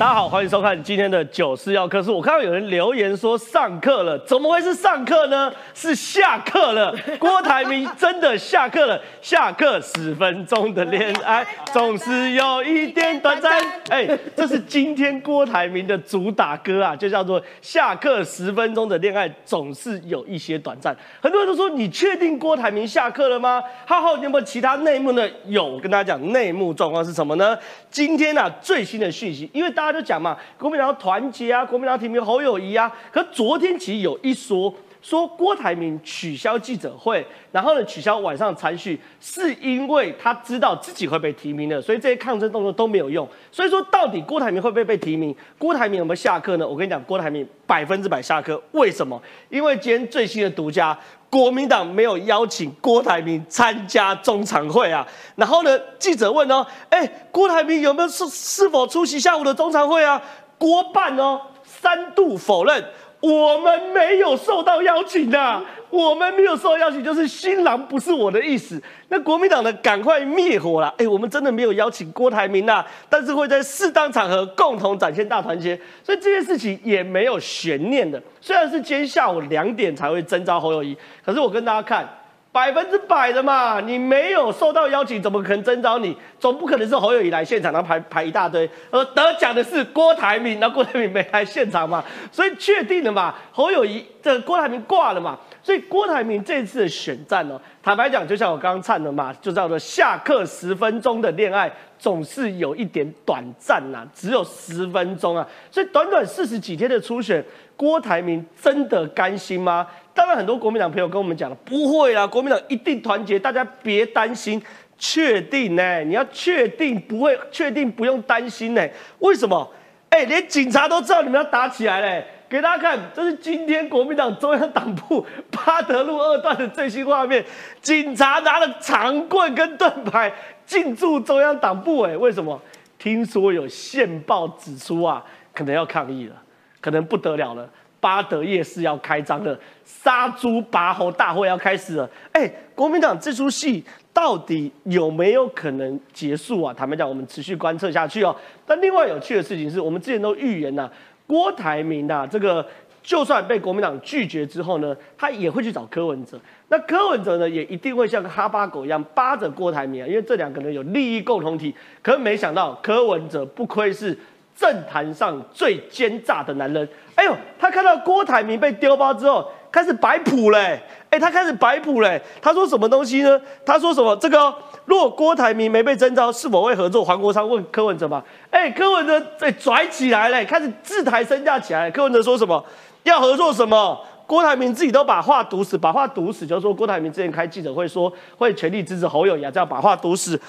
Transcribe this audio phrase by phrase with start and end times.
[0.00, 2.02] 大家好，欢迎收看今天的九四要课。
[2.02, 5.52] 室我看到有人留言说上课了，怎么会是上课呢？
[5.74, 6.96] 是下课了。
[7.20, 13.62] 郭台铭真的下课了，下课十分钟的恋爱总是有一点短暂。
[13.90, 20.96] 哎，这是今天郭台铭的主打歌啊，就叫做下课十分钟的恋爱总是有一些短暂。
[21.20, 23.62] 很多人都说你确定郭台铭下课了吗？
[23.84, 25.28] 浩浩，你有没有其他内幕呢？
[25.44, 27.54] 有，我跟大家讲内幕状况是什么呢？
[27.90, 32.90] 今天啊最新的讯息，因为大家他就讲嘛，国民党团结啊，国民党提名侯友谊啊。
[33.10, 34.72] 可昨天其实有一说，
[35.02, 43.28] 说郭台铭取消记者会，然后呢取消晚上参叙，是因为他知道自己会被提名的，所以这些抗争动作都没有用。
[43.50, 45.34] 所以说到底郭台铭会不会被提名？
[45.58, 46.66] 郭台铭有没有下课呢？
[46.66, 48.62] 我跟你讲，郭台铭百分之百下课。
[48.72, 49.20] 为什么？
[49.48, 50.98] 因为今天最新的独家。
[51.30, 60.20] 国民党没有邀请郭台铭参加中常会啊，然后呢，记者问哦，哎，郭台铭有没有是是否出席下午的中常会啊？
[60.58, 62.84] 郭办哦，三度否认。
[63.20, 68.82] 我们没有受到邀请呐，我们没有受到邀请，就是新郎不是我的意思。
[69.08, 78.22] 那国民党呢赶快灭火了，哎，我们真的没有邀请郭台铭呐，但是会在适当场合共同展现大团结，所以这件事情也没有悬念的。
[78.40, 82.08] 虽然是今天下午两点才会征召侯友谊，可是我跟大家看。
[82.52, 86.16] 百分之百的嘛，你没有受到邀请，怎么可能征召你？
[86.38, 88.68] 总不可能是侯友谊来现场，然后排排一大堆。
[88.90, 92.04] 而得奖的是郭台铭，那郭台铭没来现场嘛？
[92.32, 93.34] 所以确定了嘛？
[93.52, 95.38] 侯友谊这郭台铭挂了嘛？
[95.62, 105.46] 所以郭台铭这次的选战呢，坦白讲，就像我刚刚唱的嘛，就叫做下课十分钟的恋爱，总是有一点短暂呐，只有十分钟啊。
[105.70, 107.44] 所以短短四十几天的初选，
[107.80, 109.86] 郭台铭真的甘心吗？
[110.12, 114.60] 当然，很多国民党朋友跟我们讲了，不会啦，国民党一定团结，大家别担心，
[114.98, 116.04] 确定呢？
[116.04, 118.86] 你要确定不会，确定不用担心呢？
[119.20, 119.66] 为什么？
[120.10, 122.22] 哎，连警察都知道你们要打起来嘞！
[122.50, 127.42] 给大家看，这是今天国民党中央党部巴德路二段的最新画面，
[127.80, 130.30] 警察拿了长棍跟盾牌
[130.66, 132.60] 进驻中央党部，哎，为什么？
[132.98, 135.24] 听说有线报指出啊，
[135.54, 136.34] 可能要抗议了，
[136.80, 137.68] 可能不得了了。
[138.00, 139.54] 巴德夜市要开张了，
[139.84, 142.08] 杀猪拔猴大会要开始了。
[142.32, 146.72] 哎，国民党这出戏到底有没有可能结束啊？
[146.72, 148.34] 坦白讲，我们持续观测下去哦。
[148.64, 150.90] 但另外有趣的事情是，我们之前都预言呐，
[151.26, 152.66] 郭台铭呐，这个
[153.02, 156.40] 就算被国民党拒绝之后呢，他也会去找柯文哲。
[156.68, 161.74] 那柯文哲呢，也一定会像个哈巴狗一样扒着郭台铭啊，因为这两个人有利益共同体。
[162.00, 164.16] 可是没想到，柯文哲不愧是。
[164.60, 170.78] 政坛上最奸诈的男人，哎呦，他看到郭台铭被丢包之后，开始摆谱嘞，
[171.08, 172.20] 哎，他开始摆谱嘞。
[172.42, 173.40] 他说什么东西呢？
[173.64, 174.14] 他说什么？
[174.16, 174.54] 这个
[174.84, 177.02] 若郭台铭没被征召，是否会合作？
[177.02, 178.22] 黄国昌问柯文哲嘛？
[178.50, 181.90] 哎，柯文哲哎拽起来嘞，开始自抬身价起来。
[181.90, 182.62] 柯文哲说什么？
[183.04, 183.98] 要合作什么？
[184.26, 190.40] 郭台铭自己都把话堵死，把话堵死，就是说郭台铭之前开记者会说会全力支持侯友谊，这样把话堵死。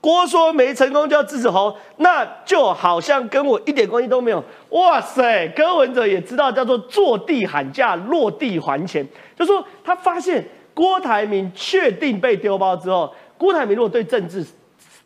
[0.00, 4.42] 郭说没成功就要支持侯，那就好像跟我一点关系都没有。
[4.70, 9.06] 哇塞，柯文哲也知道叫做坐地喊价，落地还钱。
[9.36, 14.44] 就说他发现郭台铭确定被丢包之后，郭台铭如果对政治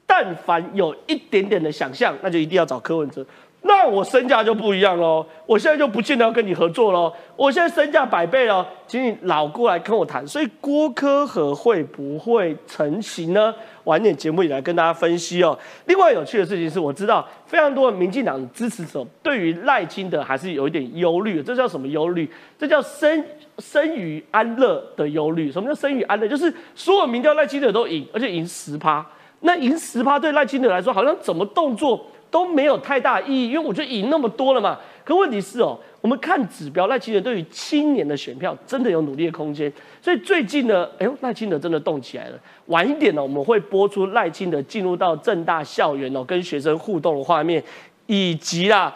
[0.06, 3.26] 但凡有一点点的想象，那就一定要找柯文哲。
[3.66, 10.26] 那我身价就不一样喽，我现在就不见得要跟你合作喽，我现在身价百倍了，请你老过来跟我谈。
[10.26, 13.54] 所以郭科和会不会成型呢？
[13.84, 15.58] 晚点节目也来跟大家分析哦。
[15.86, 22.31] 另外有趣的事情是，我知道非常多的民进党支持者对于赖清德还是有一点忧虑，这叫什么忧虑？
[22.58, 23.25] 这叫生
[23.60, 25.50] 生于安乐的忧虑。
[25.50, 26.28] 什么叫生于安乐？
[26.28, 29.04] 就是所有民调赖清德都赢，而且赢十趴。
[29.41, 32.06] 那赢十趴对赖清德来说，好像怎么动作？
[32.34, 34.77] 都没有太大意义，因为我觉得赢那么多了嘛。
[35.05, 39.72] 可问题是哦，我们看指标，赖清德对于青年的选票真的有努力的空间。
[40.03, 42.39] 所以最近呢，哎呦，赖清德真的动起来了。
[42.67, 47.62] 晚一点呢，我们会播出赖清德进入到正大校园哦，跟学生互动的画面，
[48.06, 48.93] 以及啦，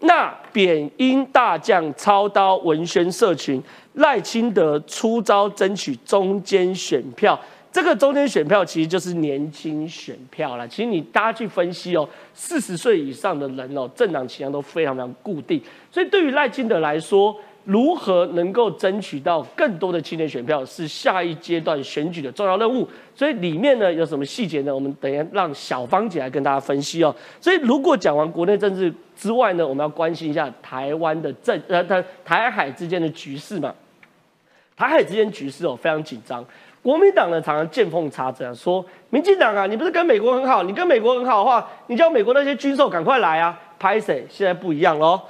[0.00, 3.62] 那扁英大将操刀文宣社群，
[3.94, 7.40] 赖清德出招争取中间选票。
[7.72, 10.68] 这个中间选票其实就是年轻选票了。
[10.68, 15.60] 其实你大家去分析哦，四十岁以上的人哦，政党倾向都非常非常固定。
[15.90, 17.34] 所以对于赖清德来说，
[17.64, 22.86] 如何能够争取到更多的青年选票，是下一阶段选举的重要任务。
[23.14, 24.74] 所以里面呢有什么细节呢？
[24.74, 27.14] 我们等下让小芳姐来跟大家分析哦。
[27.40, 33.74] 所以如果讲完国内政治之外呢，我们要关心一下台湾的政呃台台海之间的局势嘛。
[34.76, 36.44] 台海之间局势哦非常紧张。
[36.82, 40.64] 国民党呢常常见缝插针，说民进党啊，你不是跟美国很好？
[40.64, 43.56] 你跟美国很好的话，你叫美国那些军售赶快来啊！
[43.78, 44.26] 拍谁？
[44.28, 45.20] 现在不一样喽，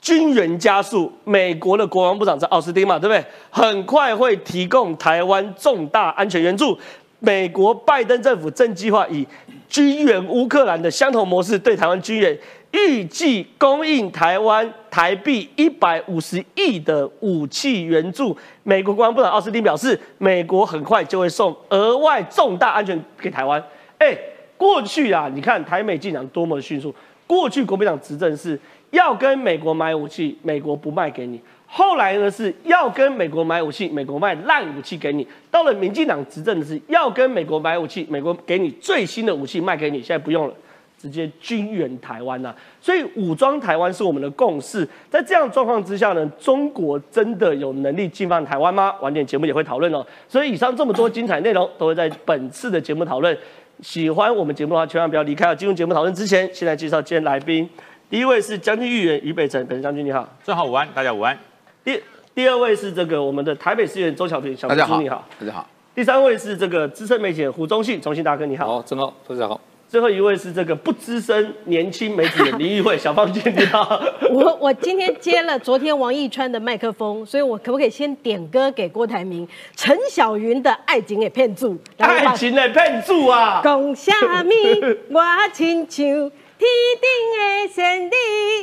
[0.00, 3.24] 军援加速，美国的国防部长是奥斯汀嘛，对不对？
[3.50, 6.78] 很快会提供台湾重大安全援助。
[7.20, 9.26] 美国拜登政府正计划以
[9.68, 12.38] 军援乌克兰的相同模式对台湾军援，
[12.72, 18.36] 预计供应台湾台币一百五十亿的武器援助。
[18.62, 23.62] 美国国防部长奥斯汀表示，美国很快就会送额外重大安全给台湾。
[23.98, 24.16] 哎，
[24.56, 26.94] 过去啊，你看台美进展多么的迅速。
[27.26, 28.58] 过去国民党执政是
[28.90, 31.40] 要跟美国买武器，美国不卖给你。
[31.66, 35.26] 后来呢是要跟美国买武器，美国卖烂武器给你。
[35.50, 39.98] 到了民进党执政的是要跟美国买武器，美国给你最新的武器卖给你。
[39.98, 40.54] 现在不用了，
[40.98, 42.54] 直接军援台湾呐。
[42.80, 44.86] 所以武装台湾是我们的共识。
[45.08, 48.94] 在这样状况之下呢，中国真的有能力进犯台湾吗？
[49.00, 50.04] 晚点节目也会讨论哦。
[50.28, 53.36] 所以以上这么多精彩内容都会在本次的节目讨论。
[53.80, 55.54] 喜欢我们节目的话，千万不要离开。
[55.54, 57.68] 进入节目讨论之前，先来介绍今天来宾。
[58.10, 61.38] 第一位是将军议员于北辰，北辰将军你好，正好午安，大家午安。
[61.84, 62.02] 第
[62.34, 65.68] 第二位是这个我们的台北市议员周小平，小平你好，大家好。
[65.94, 69.60] 第三位是这个资深媒体人胡忠信，忠信大哥你好，好，正好，大家好。
[69.88, 73.98] 最后一位是这个不资深年轻媒体人林玉慧，小芳姐你好。
[74.30, 79.48] 我我今天接了昨天王一川的麦克风，所以我可不可以先点歌给郭台铭？
[79.74, 83.62] 陈小云的《爱情的骗子》，爱情的骗子啊！
[83.64, 84.12] 讲什
[84.44, 84.96] 么？
[85.08, 86.30] 我亲像。
[86.58, 86.68] 天
[87.00, 87.08] 顶
[87.38, 88.10] 的仙女，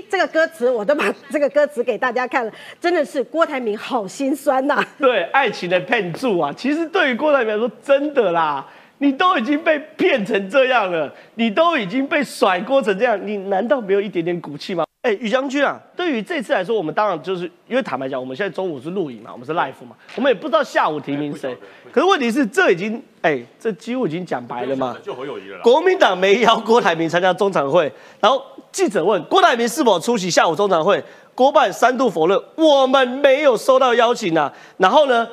[0.09, 4.83] 这个歌词我都把这个歌词给大家看了，真的是郭台铭好心酸呐。
[4.99, 8.67] 对，爱情的骗术啊，其实对于郭台铭来说，真的啦，
[8.99, 14.85] 你都已经被骗成这样了，你都已经被甩锅成这样，你难道没有一点点骨气吗？
[15.01, 21.55] 哎，于将军啊，对于这次来说，我们当然就是因为坦白讲，我们现在中午是录影嘛，我们是 live 嘛，我们也不知道下午提名谁。
[21.91, 24.97] 可是问题是，这已经哎，这几乎已经讲白了嘛。
[25.03, 25.59] 就侯友谊了。
[25.59, 28.41] 国民党没邀郭台铭参加中常会，然后
[28.71, 31.03] 记者问郭台铭是否出席下午中常会，
[31.35, 34.51] 郭办三度否认，我们没有收到邀请啊。
[34.77, 35.27] 然后呢，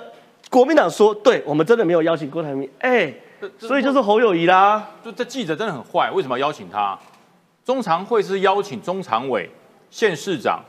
[0.50, 2.68] 国民党说，对我们真的没有邀请郭台铭。
[2.80, 3.10] 哎，
[3.58, 4.90] 所以就是侯友谊啦。
[5.04, 6.98] 就这记者真的很坏，为什么要邀请他？
[7.64, 9.50] 中常会是邀请中常委。
[9.90, 10.62] 县市长，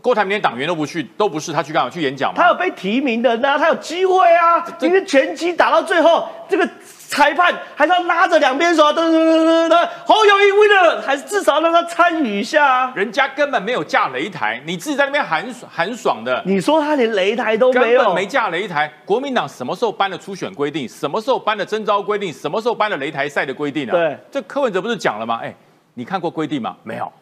[0.00, 1.90] 郭台铭连党员都不去，都不是他去干嘛？
[1.90, 2.40] 去演讲吗？
[2.40, 4.64] 他有被提名的，那他有机会啊！
[4.78, 6.66] 今天拳击打到最后，这个
[7.08, 12.92] 裁判还是要拉着两边手，噔噔噔噔噔，侯友谊 winner，还是至少让他参与一下啊。
[12.94, 16.40] 人家根本没有架擂台，你自己在那边喊喊爽的。
[16.46, 18.90] 你说他连擂台都没有，根本没架擂台。
[19.04, 20.88] 国民党什么时候颁了初选规定？
[20.88, 22.32] 什么时候颁了征召规定？
[22.32, 23.90] 什么时候颁了擂台赛的规定啊？
[23.90, 25.40] 对，这柯文哲不是讲了吗？
[25.42, 25.52] 哎，
[25.94, 26.76] 你看过规定吗？
[26.84, 27.12] 没有。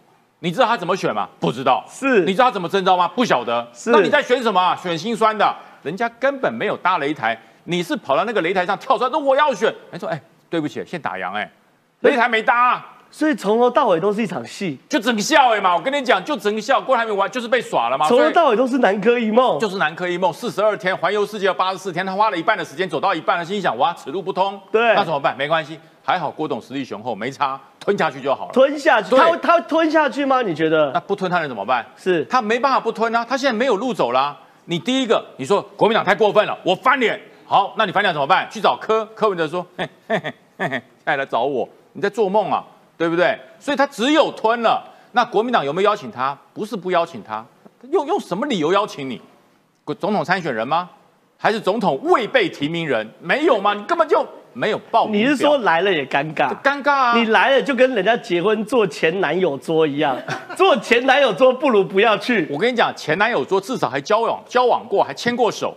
[0.42, 1.28] 你知道他怎么选吗？
[1.38, 1.84] 不知道。
[1.88, 3.06] 是，你知道他怎么征招吗？
[3.06, 3.64] 不晓得。
[3.72, 4.74] 是，那你在选什么？
[4.74, 5.54] 选心酸的，
[5.84, 9.72] 人家根本没有搭擂台，你是跑到那个擂台上跳出来说我要选。
[9.92, 11.48] 没错，哎，对不起，先打烊，哎，
[12.02, 15.76] 擂台没搭，所以从头到尾都是一场戏，就整笑哎嘛。
[15.76, 18.08] 我跟你讲，就整笑，郭台铭完就是被耍了嘛。
[18.08, 20.32] 从头到尾都是南柯一梦，就是南柯一梦。
[20.32, 24.60] 四十二天环游世界要八十四天，他花了一半的时间走到一半了，心想哇，此路不通。
[24.72, 25.36] 对，那怎么办？
[25.38, 25.78] 没关系。
[26.04, 28.52] 还好郭董实力雄厚，没差，吞下去就好了。
[28.52, 30.42] 吞下去，他他吞下去吗？
[30.42, 30.90] 你觉得？
[30.92, 31.86] 那不吞他能怎么办？
[31.96, 33.24] 是他没办法不吞啊！
[33.24, 34.36] 他现在没有路走啦。
[34.64, 37.20] 你第一个，你说国民党太过分了，我翻脸。
[37.46, 38.48] 好，那你翻脸怎么办？
[38.50, 42.64] 去找柯柯文哲说，嘿嘿嘿嘿嘿，再来找我，你在做梦啊，
[42.96, 43.38] 对不对？
[43.60, 44.82] 所以他只有吞了。
[45.12, 46.36] 那国民党有没有邀请他？
[46.54, 47.44] 不是不邀请他，
[47.90, 49.20] 用用什么理由邀请你？
[49.98, 50.88] 总统参选人吗？
[51.42, 53.04] 还是总统未被提名人？
[53.20, 53.74] 没有吗？
[53.74, 54.24] 你根本就。
[54.54, 56.54] 没有报名，你是说来了也尴尬？
[56.62, 57.16] 尴尬啊！
[57.16, 60.14] 你来了就跟人家结婚做前男友桌一样，
[60.54, 62.46] 做前男友桌不如不要去。
[62.50, 65.74] 我跟你讲，前男友桌至少还交往交往过，还牵过手，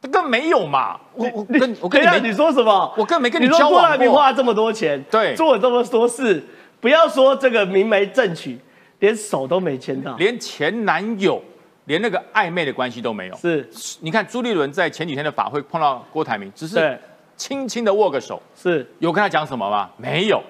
[0.00, 0.98] 这个没有嘛？
[1.14, 2.92] 我我跟我跟你你说什么？
[2.96, 4.10] 我根本没跟你交往过。
[4.10, 6.44] 花这么多钱，对，做了这么多事，
[6.80, 8.58] 不要说这个明媒正娶，
[8.98, 11.40] 连手都没牵到，连前男友，
[11.84, 13.36] 连那个暧昧的关系都没有。
[13.36, 13.68] 是，
[14.00, 16.98] 你看朱立伦在前几天的法会碰到郭台铭，只是。
[17.34, 19.90] 轻轻的握个手，是有跟他讲什么吗？
[19.96, 20.40] 没有，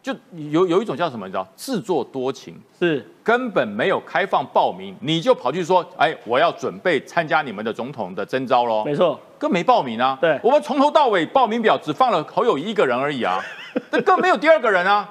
[0.00, 0.14] 就
[0.50, 1.26] 有有一种叫什么？
[1.26, 8.84] 你知道，自作多情，是根本没有开放报名，你就跑去说，哎，我要准备参加你们的总统的征召喽。
[8.84, 10.16] 没错，更没报名啊。
[10.20, 13.42] 对，我们从头到尾报名表只放了侯友一个人而已啊，
[13.90, 15.08] 这更没有第二个人啊，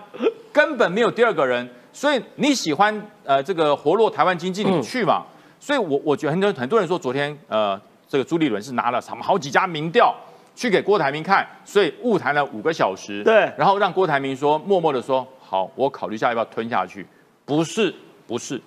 [0.53, 1.67] 根本没有第二个人。
[1.91, 5.25] 所以你喜欢呃这个活络台湾经济，你去嘛。
[5.65, 10.15] 所以我我觉得很多很多人说，昨天呃这个朱立伦是拿了什么好几家民调。
[10.55, 13.21] 去给郭台铭看，所以误谈了五个小时。
[13.23, 17.05] 对，然后让郭台铭说，默默的说，好，我考虑一下要不要吞下去。
[17.43, 17.93] 不是，
[18.25, 18.61] 不是，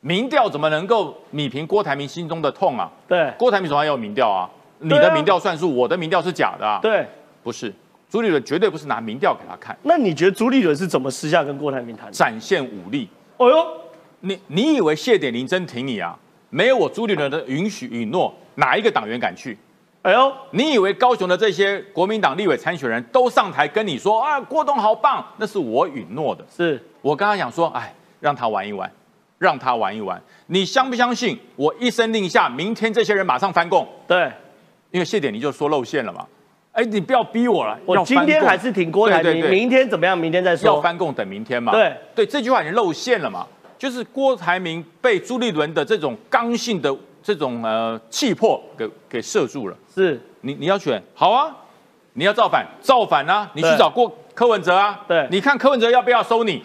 [0.00, 2.90] 民调怎么能够米平郭台铭心中的痛啊？
[3.06, 4.50] 对，郭台铭总要有民调啊，
[4.80, 6.80] 你的民调算数，我的民调是假的啊。
[6.82, 7.06] 对，
[7.44, 7.72] 不是，
[8.10, 9.78] 朱立伦绝对不是拿民调给他看。
[9.84, 12.10] 那你觉得朱立伦是怎么私下跟郭台铭谈？
[12.10, 13.66] 展现武力，哦呦，
[14.22, 16.18] 你你以为谢点林真挺你啊？
[16.50, 19.56] 没有我朱立伦的允许允诺，哪一个党员敢去？
[20.02, 26.44] 哎呦，你以为高雄的这些国民党立委参选人都上台跟你说啊，郭董好棒，那是我允诺的。
[26.48, 28.90] 是我刚刚讲说，哎，让他玩一玩，
[29.38, 30.18] 让他玩一玩。
[30.46, 31.36] 你相不相信？
[31.56, 34.30] 我一声令下，明天这些人马上翻供，对，
[34.92, 36.24] 因为谢点你就说露馅了嘛。
[36.72, 40.16] 哎，你不要逼我了，我今天还是挺郭台铭，明天怎么样？
[40.16, 40.80] 明天再说要。
[40.80, 41.72] 翻供等明天嘛。
[41.72, 43.44] 对对，这句话已经露馅了嘛，
[43.78, 49.76] 就是郭台铭被朱立伦的这种刚性的这种呃气魄给给射住了。
[49.94, 51.54] 是，你你要选好啊，
[52.14, 56.62] 你要造反造反啊，你去找郭柯文哲啊，对你看柯文哲要不要收你？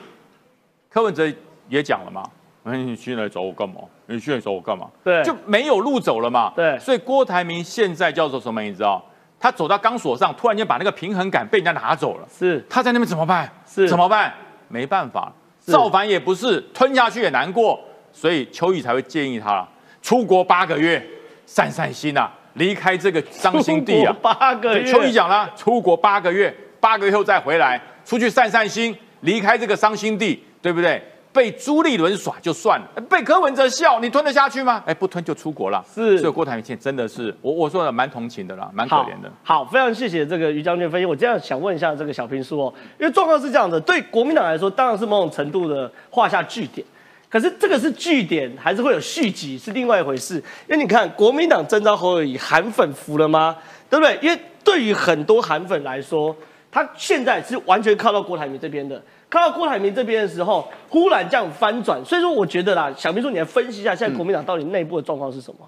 [0.90, 1.32] 柯文哲
[1.70, 2.24] 也讲了嘛，
[2.64, 3.76] 哎，你现在找我干嘛？
[4.06, 4.88] 你现在找我干嘛？
[5.04, 6.52] 对就没有路走了嘛。
[6.56, 8.62] 对所以郭台铭现在叫做什么？
[8.62, 9.04] 你知道？
[9.40, 12.28] 他走到钢索上，突然间把那个平衡感被人家拿走了。
[12.32, 13.52] 是，他在那边怎么办？
[13.68, 14.34] 是怎么办？
[14.70, 17.80] 没办法，是造反也不是，吞下去也难过，
[18.12, 19.68] 所以邱毅才会建议他
[20.02, 21.02] 出国八个月，
[21.46, 31.02] 散散心啊，离开这个伤心地啊八个对月，邱毅讲了，出国八个月，八个月后再回来，出去散散心，离开这个伤心地，对不对？
[31.34, 34.84] 被朱立伦耍就算了，被柯文哲笑，你吞得下去吗？
[34.86, 35.84] 哎，不吞就出国了。
[35.94, 39.32] 是所以郭台铭现在真的是，我我说的蛮同情的啦，蛮可好怜的。
[39.42, 41.06] 好，非常谢谢这个于将军分析。
[41.06, 46.86] 我这样想问一下这个小平叔哦，因为状况是这样的，对国民党来说，当然是某种程度的画下句点。
[47.30, 50.36] 可是这个是据点，还是会有续集，是另外一回事。
[50.70, 53.58] 因为你看，国民党征召侯友宜，韩粉服了吗？
[53.90, 54.16] 对不对？
[54.22, 56.36] 因为对于很多韩粉来说，
[56.72, 59.02] 他现在是完全靠到郭台铭这边的。
[59.34, 65.68] 靠到郭台铭这边的时候，忽然这样翻转，所以说我觉得啦，小明叔，你来分析一下现在国民党到底内部的状况是什么？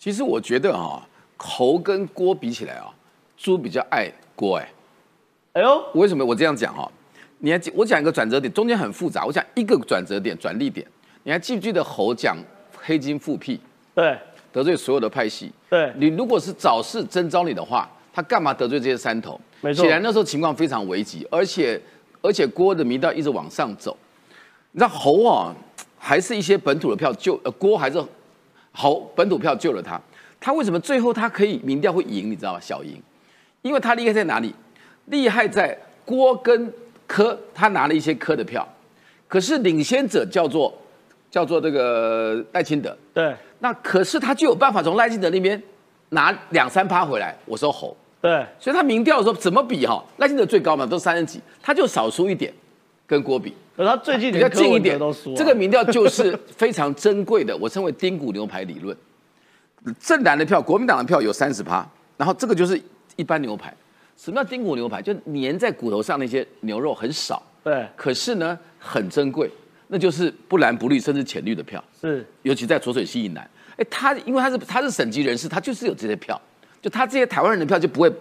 [0.00, 2.92] 其实我觉得啊、侯跟郭比起来啊，
[3.36, 4.68] 猪比较爱郭哎。
[5.52, 6.90] 哎呦，为什么我这样讲哈、
[7.38, 9.24] 你还记我讲一个转折点，中间很复杂。
[9.24, 10.84] 我讲一个转折点、转捩点。
[11.22, 12.36] 你还记不记得侯讲
[12.76, 13.60] 黑金复辟，
[13.94, 14.18] 对
[14.52, 15.52] 得罪所有的派系？
[15.70, 19.40] 对，你如果是早市征召你的话，他干嘛得罪这些山头？
[19.60, 21.80] 没错显然那时候情况非常危急，而且
[22.22, 23.96] 而且郭的民调一直往上走。
[24.72, 25.54] 你知道侯啊，
[25.98, 28.02] 还是一些本土的票救呃郭还是
[28.72, 30.00] 侯本土票救了他。
[30.40, 32.30] 他为什么最后他可以民调会赢？
[32.30, 32.60] 你知道吗？
[32.60, 33.02] 小赢，
[33.62, 34.54] 因为他厉害在哪里？
[35.06, 36.72] 厉害在郭跟
[37.06, 38.66] 柯，他拿了一些柯的票，
[39.26, 40.72] 可是领先者叫做
[41.30, 42.96] 叫做这个赖清德。
[43.12, 45.60] 对那可是他就有办法从赖清德那边
[46.10, 47.34] 拿两三趴回来。
[47.46, 50.04] 我说侯，对所以他民调的时候怎么比哈？
[50.16, 52.52] 赖清德最高嘛，都三十几，他就少输一点，
[53.06, 58.96] 跟郭比可是他最近比较近一点都输、啊，这个民调就是 非常珍贵的，我称为丁骨牛排理论。
[60.00, 62.80] 正蓝的票，国民党的票有三十趴，然后这个就是
[63.14, 63.72] 一般牛排。
[64.16, 65.00] 什么叫丁骨牛排？
[65.00, 69.48] 就粘在骨头上那些牛肉很少，对可是呢很珍贵，
[69.86, 71.82] 那就是不蓝不绿甚至浅绿的票。
[72.00, 76.38] 是尤其在浊水溪以南，哎，他因为他是他是省级人士，他就是有这些票，
[76.80, 78.12] 就他这些台湾人的票就不会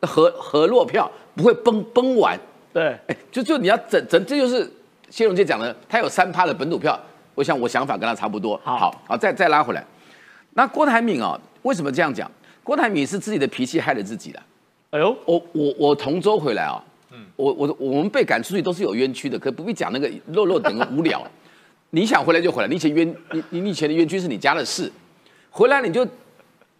[0.00, 2.38] 合合落票，不会崩崩完，
[2.72, 4.70] 对哎，就就你要整整，这就是
[5.10, 6.98] 谢荣杰讲的，他有三趴的本土票，
[7.34, 8.60] 我想我想法跟他差不多。
[8.62, 9.84] 好好，好，再再拉回来，
[10.54, 12.30] 那郭台铭啊、为什么这样讲？
[12.62, 14.42] 郭台铭是自己的脾气害了自己的。
[14.90, 16.82] 哎呦我我我同舟回来啊，
[17.36, 21.24] 我我我们被赶出去都是有冤屈的，可不必讲那个肉肉等无聊。
[21.90, 24.90] 你想回来就回来，你以前冤你你你以前的冤屈是你家的事，
[25.50, 26.06] 回来你就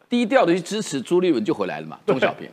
[0.09, 2.49] 低调的去支持朱立伦就回来了嘛，钟小平。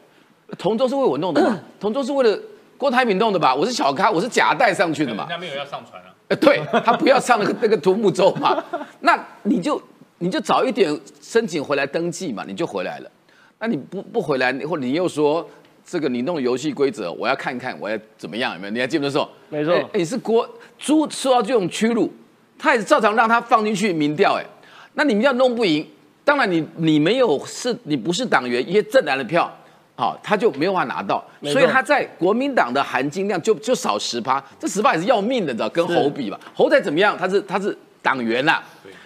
[0.58, 2.40] 同桌是为我弄的嘛，同桌是为了
[2.78, 3.54] 郭台铭弄的吧？
[3.54, 5.28] 我是小咖，我是假带上去的嘛。
[5.28, 6.14] 人家没有要上船啊。
[6.30, 8.64] 呃，对他不要上那个那个独木舟嘛，
[9.02, 9.82] 那你就
[10.20, 13.12] 你就早一点申请回来登记嘛，你就回来了。
[13.60, 15.48] 那你不不回来，或者你又说
[15.86, 18.72] 这个你弄游戏规则，我要看看我要怎么样，有没有？
[18.72, 19.30] 你还记不记得说？
[19.50, 22.12] 没错你是郭猪受到这种屈辱，
[22.58, 24.46] 他也是照常让他放进去民调，哎，
[24.94, 25.86] 那你们要弄不赢，
[26.24, 29.52] 当然你你没有是你不是党员，一些正蓝的票。
[29.96, 35.70] 好，他就没有办法拿到，所以他在国民党的含金量就就少十趴，这十趴也是要命的，你知道？
[35.70, 38.60] 跟是侯比吧，侯再怎么样，他是他是党员呐、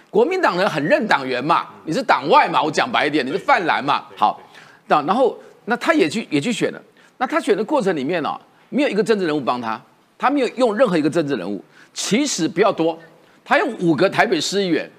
[0.08, 4.06] 国民党人很认党员嘛，你是党外嘛，我讲白一点，你是泛蓝嘛。
[4.16, 4.40] 好，
[4.86, 6.80] 那然后那他也去也去选了，
[7.18, 9.78] 那他选的过程里面呢、没有一个政治人物帮他，
[10.16, 12.98] 他没有用任何一个政治人物，其实不要多，
[13.44, 14.90] 他用五个台北市议员，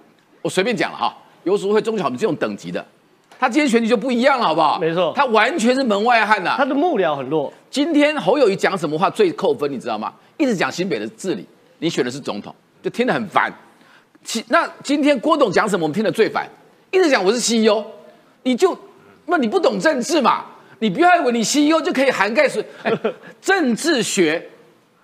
[0.43, 2.85] 我随便讲了哈，游淑慧、钟小平这种等级的，
[3.39, 4.79] 他今天选举就不一样了，好不好？
[4.79, 10.13] 没错他完全是门外汉呐、他的幕僚很弱，今天侯友谊讲什么话最扣分，你知道吗？
[10.37, 11.45] 一直讲新北的治理，
[11.79, 13.51] 你选的是总统，就听得很烦。
[14.23, 16.47] 其那今天郭董讲什么，我们听得最烦，
[16.91, 17.83] 一直讲我是 CEO，
[18.43, 18.77] 你就
[19.25, 20.45] 那你不懂政治嘛？
[20.79, 22.91] 你不要以为你 CEO 就可以涵盖是、哎
[23.41, 24.49] 政治学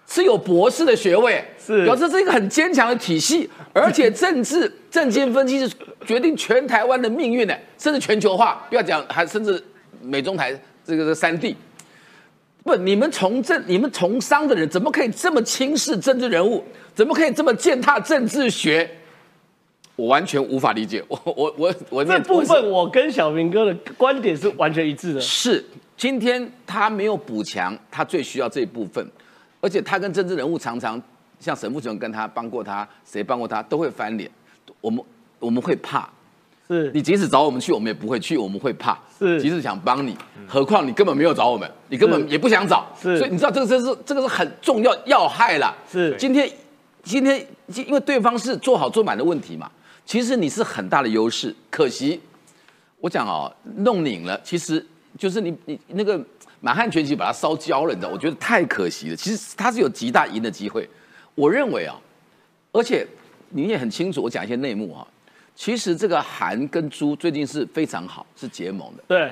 [0.07, 5.73] 是有博士的学位，是表示这是一个很坚强的体系， 而且政治政经分析是
[6.05, 9.61] 决定全台湾的命运的，甚至全球化，不要讲还甚至
[10.01, 11.55] 美中台这个这三地。
[12.63, 16.63] 不，你们从政、你们从商的人，怎么可以这么轻视政治人物？
[16.95, 18.89] 怎么可以这么践踏政治学？
[19.95, 21.03] 我完全无法理解。
[21.07, 25.21] 我我我我这部分我跟小明哥的观点是完全一致的。
[25.21, 25.63] 是
[25.95, 29.07] 今天他没有补强，他最需要这一部分，
[29.65, 31.01] 而且他跟政治人物常常
[31.39, 34.29] 像沈富雄跟他帮过他，谁帮过他都会翻脸。
[34.79, 35.03] 我们
[35.39, 36.07] 我们会怕，
[36.67, 38.95] 是你即使找我们去，我们也不会去，我们会怕。
[39.17, 40.15] 是即使想帮你，
[40.47, 42.85] 何况你根本没有找我们，你根本也不想找。
[43.01, 45.75] 是所以你知道这个这是这个是很重要要害了。
[45.91, 46.47] 是今天
[47.01, 47.43] 今天
[47.73, 49.67] 因为对方是做好做满的问题嘛，
[50.05, 52.21] 其实你是很大的优势，可惜
[52.99, 54.85] 我讲哦，弄拧了，其实
[55.17, 56.23] 就是你你那个
[56.65, 58.11] 满汉全席把它烧焦了，你知道？
[58.11, 59.15] 我觉得太可惜了。
[59.15, 60.89] 其实他是有极大赢的机会，
[61.35, 61.95] 我认为啊，
[62.71, 63.05] 而且
[63.49, 65.07] 你也很清楚，我讲一些内幕哈、
[65.53, 69.03] 其实这个韩跟朱最近是非常好，是结盟的。
[69.07, 69.31] 对，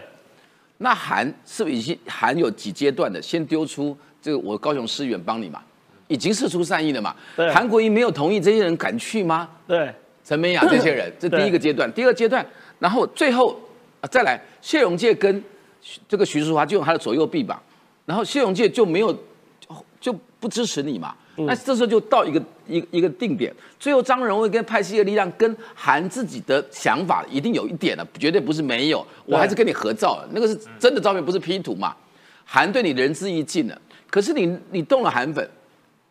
[0.78, 3.20] 那韩是不是已经韩有几阶段的？
[3.20, 5.60] 先丢出这个我高雄市议员帮你嘛，
[6.08, 7.16] 已经示出善意了嘛？
[7.36, 9.50] 对韩国瑜没有同意，这些人敢去吗？
[9.68, 9.92] 对，
[10.24, 12.46] 陈美雅这些人，这第一个阶段，第二个阶段，
[12.78, 13.60] 然后最后
[14.02, 15.44] 啊再来，谢荣介跟徐
[16.08, 17.62] 这个徐淑华就用他的左右臂膀，
[18.06, 19.14] 然后谢永介就没有
[19.60, 31.96] 就就不支持你嘛，那这时候就到一个一个一个定点，最后张荣惠跟派系的力量跟韩自己的想法一定有一点的，绝对不是没有，我还是跟你合照了，那个是真的照片，不是 P 图嘛，
[32.46, 35.50] 韩对你仁至义尽了，可是你你动了韩粉。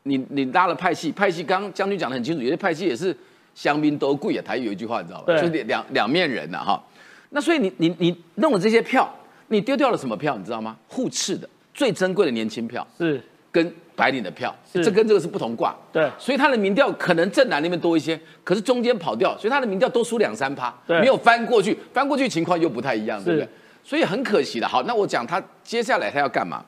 [0.04, 3.16] 你你拉了派系，派系刚刚将军讲的很清楚，有些派系也是
[3.54, 4.42] 香槟都贵啊。
[4.44, 5.32] 台语有一句话你知道吧？
[5.40, 6.84] 就是两两面人呐、哈。
[7.30, 9.08] 那所以你你你弄了这些票，
[9.52, 10.36] 你丢掉了什么票？
[10.36, 10.76] 你知道吗？
[10.88, 15.76] 互斥的最珍贵的年轻票是，跟白领的票，是这跟这个是不同卦。
[15.92, 23.48] 对所以他的民调可能正南那边多一些，可是中间跑掉，所以他的民调多输两三趴，对没有翻过去，翻过去情况又不太一样，对不对？
[23.84, 24.66] 所以很可惜的。
[24.66, 26.64] 好，那我讲他接下来他要干嘛？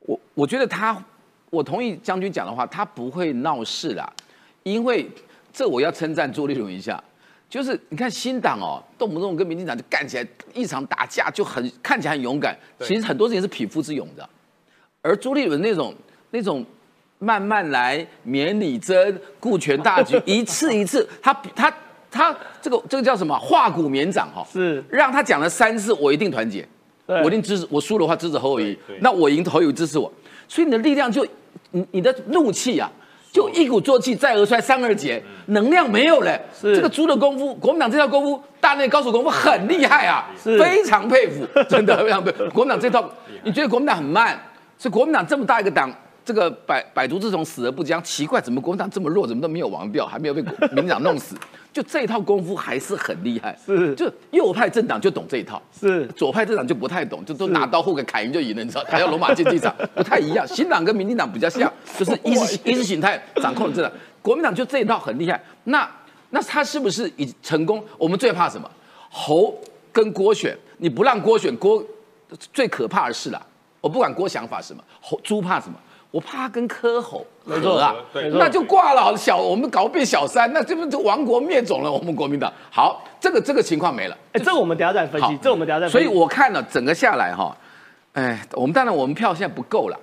[0.00, 0.96] 我我觉得他，
[1.50, 4.10] 我同意将军讲的话，他不会闹事啦，
[4.62, 5.06] 因为
[5.52, 7.02] 这我要称赞朱立伦一下，
[7.54, 14.28] 就是你看新党哦，动不动跟民进党就干起来，一场打架就很看起来很勇敢，其实很多事情是匹夫之勇的，
[15.00, 15.94] 而朱立伦那种
[16.32, 16.66] 那种
[17.20, 21.72] 慢慢来、免礼真、顾全大局， 一次一次，他他
[22.10, 23.38] 他这个这个叫什么？
[23.38, 24.82] 化骨绵掌哈、是。
[24.90, 26.68] 让他讲了三次，我一定团结，
[27.06, 30.12] 我一定支持，我输的话支持侯友谊那我赢侯友谊支持我，
[30.48, 31.24] 所以你的力量就
[31.70, 32.90] 你你的怒气啊。
[33.34, 36.40] 就一鼓作气，再而衰，三而竭，能量没有了。
[36.56, 42.48] 是这个猪的功夫，国民党这套功夫，大内高手功夫很厉害啊，是非常佩服，真的非常佩服。
[42.50, 43.04] 国民党这套，
[43.42, 44.40] 你觉得国民党很慢？
[44.78, 45.92] 是国民党这么大一个党，
[46.24, 51.36] 这个百百毒之虫死而不僵，奇怪，怎么国民党这么弱，怎么都没有亡掉，还没有被国民进党弄死？
[51.72, 53.56] 就这一套功夫还是很厉害。
[53.66, 58.84] 是就右派政党就懂这一套，是左派政党就不太懂，就都拿刀或个砍赢就赢了，你知道？
[58.88, 60.46] 还要罗马竞技场 不太一样。
[60.46, 63.92] 新党跟民进党比较像， 就是意识意识形态掌控了政党。
[64.22, 65.42] 国民党就这一套很厉害。
[65.64, 65.86] 那
[66.30, 67.84] 那他是不是已成功？
[67.98, 68.70] 我们最怕什么？
[69.10, 69.54] 侯
[69.92, 71.84] 跟郭选，你不让郭选，郭
[72.52, 73.46] 最可怕的是啦。
[73.80, 75.74] 我不管郭想法什么，侯猪怕什么？
[76.14, 79.16] 我怕他跟柯侯合啊，没错那就挂了。
[79.16, 81.90] 小我们搞变小三，那这不就亡国灭种了？
[81.90, 84.16] 我们国民党好，这个这个情况没了。
[84.30, 86.06] 哎，这我们等一下再分析，这我们等一下再所以。
[86.06, 87.56] 我看了整个下来哈，
[88.12, 89.98] 哎，我们当然我们票现在不够了。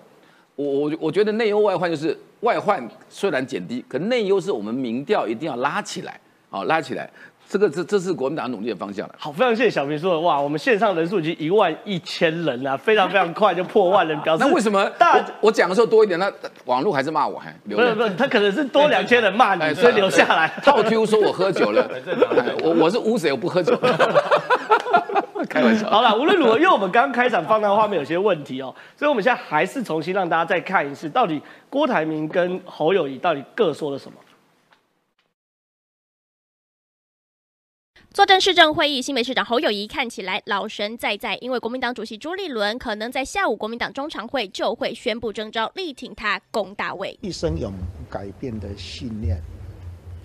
[0.57, 6.19] 我我我觉得内忧外患就是外患虽然减低，可内忧是我们民调一定要拉起来，
[6.49, 7.09] 好、拉起来。
[7.51, 9.15] 这个这这是国民党努力的方向了。
[9.17, 16.31] 好，非常谢谢小明说的，哇，我们线上人数已经一万一千人了，非常非常快就破万人， 表示那为什么大我我讲的时候多一点，那
[16.63, 17.93] 网络还是骂我还留言？
[17.93, 20.47] 不是不是，他可能是多两千人骂你，哎所以留下来。
[20.63, 21.83] 套 Q 说我喝酒了，
[22.37, 23.33] 哎我我是污水？
[23.33, 23.77] 我不喝酒。
[25.49, 25.89] 开玩笑。
[25.89, 34.17] 好了，无论如何，因为我们刚刚开场放到画面有些问题哦，所以我们现在还是重新让大家再看一次，到底郭台铭跟侯友谊到底各说了什么。
[38.13, 47.17] 坐镇市政会议，新北市长侯友谊看起来老神在在，因为国民党主席朱立伦可能在下午国民党中常会就会宣布征召力挺他攻大位。
[47.21, 49.41] 一生永不改变的信念，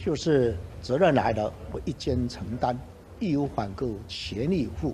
[0.05, 2.77] 就是责任来了，我一肩承担，
[3.21, 4.93] 义无反顾，全力以赴。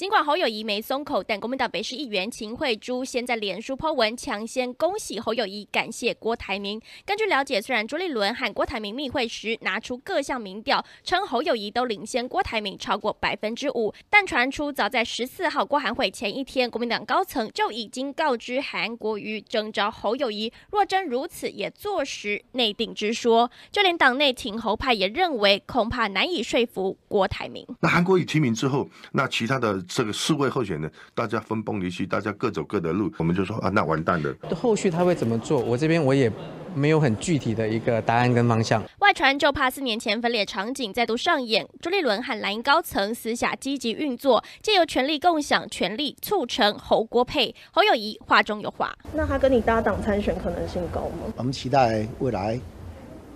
[0.00, 6.80] 尽管侯友谊没松口，但国民党北市议员秦惠珠先在脸书 po 文抢先恭喜侯友谊，感谢郭台铭。
[7.04, 20.50] 根据了解，虽然朱立伦和郭台铭密会时拿出各项民调，称侯友谊都领先郭台铭超过百分之五，但传出早在十四号郭韩会前一天，国民党高层就已经告知韩国瑜征召侯友谊。
[20.72, 23.50] 若真如此，也坐实内定之说。
[23.70, 27.66] 就连党内挺侯派也认为，恐怕难以说服郭台铭。
[27.80, 34.32] 那韩国瑜提名之后，那其他的这个四位候选人，大家分崩离析，大家各走各的路，我们就说啊，那完蛋了。
[34.54, 35.60] 后续他会怎么做？
[35.60, 36.30] 我这边我也
[36.76, 38.80] 没有很具体的一个答案跟方向。
[39.00, 47.52] 外传就怕四年前分裂场景再度上演，朱立伦和蓝营高层私下积极运作，借由权力共享、权力促成侯郭配。
[47.72, 51.32] 侯友谊话中有话，那他跟你搭档参选可能性高吗？
[51.36, 52.60] 我们期待未来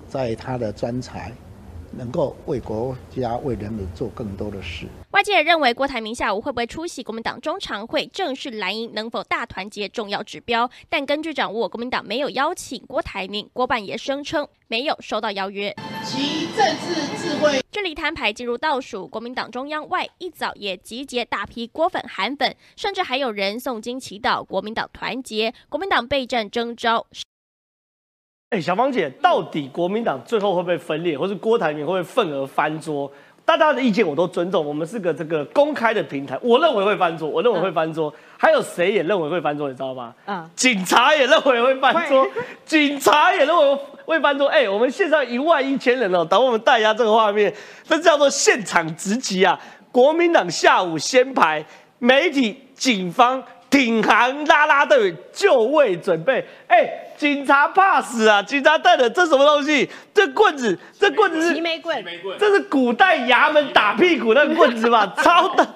[0.09, 1.33] 在他的专才
[1.97, 4.87] 能够为国家、为人民做更多的事。
[5.11, 10.69] 外界也认为郭台铭下午会不会出席国民党中常会，正是蓝营能否大团结重要指标。
[10.89, 15.75] 但根据掌握，国民党没有邀请郭台铭，郭办也声称没有收到邀约。
[16.05, 17.61] 其政治智慧。
[17.71, 25.55] 这里摊牌进入倒数，国民党中央外一早也集结大批郭粉、韩粉，甚至还有人诵经祈祷国民党团结。
[25.69, 27.07] 国民党备战征召。
[28.55, 33.11] 哎，小芳姐，到底国民党最后会不会分裂，或是郭台铭会不会份额翻桌？
[33.45, 36.39] 大家的意见我都尊重，我们是个这个公开的平台。
[36.41, 38.15] 我认为会翻桌，我认为会翻桌。
[38.39, 40.15] 还有谁也认为会翻桌，你知道吗？
[40.27, 42.25] 嗯，警察也认为会翻桌，
[42.65, 44.47] 警察也认为会翻桌。
[44.47, 49.59] 哎，我们线上一万一千人哦，等我们带一下这个画面，这叫做现场直击啊！
[49.91, 51.65] 国民党下午先排，
[51.99, 53.43] 媒体、警方。
[53.71, 56.89] 挺行拉拉队就位准备，哎，
[57.25, 58.43] 警察怕死啊！
[58.43, 59.89] 警察带的这什么东西？
[60.13, 62.05] 这棍子，这棍子是齐眉棍，
[62.39, 65.11] 这是古代衙门打屁股那个棍子吧？
[65.17, 65.67] 超的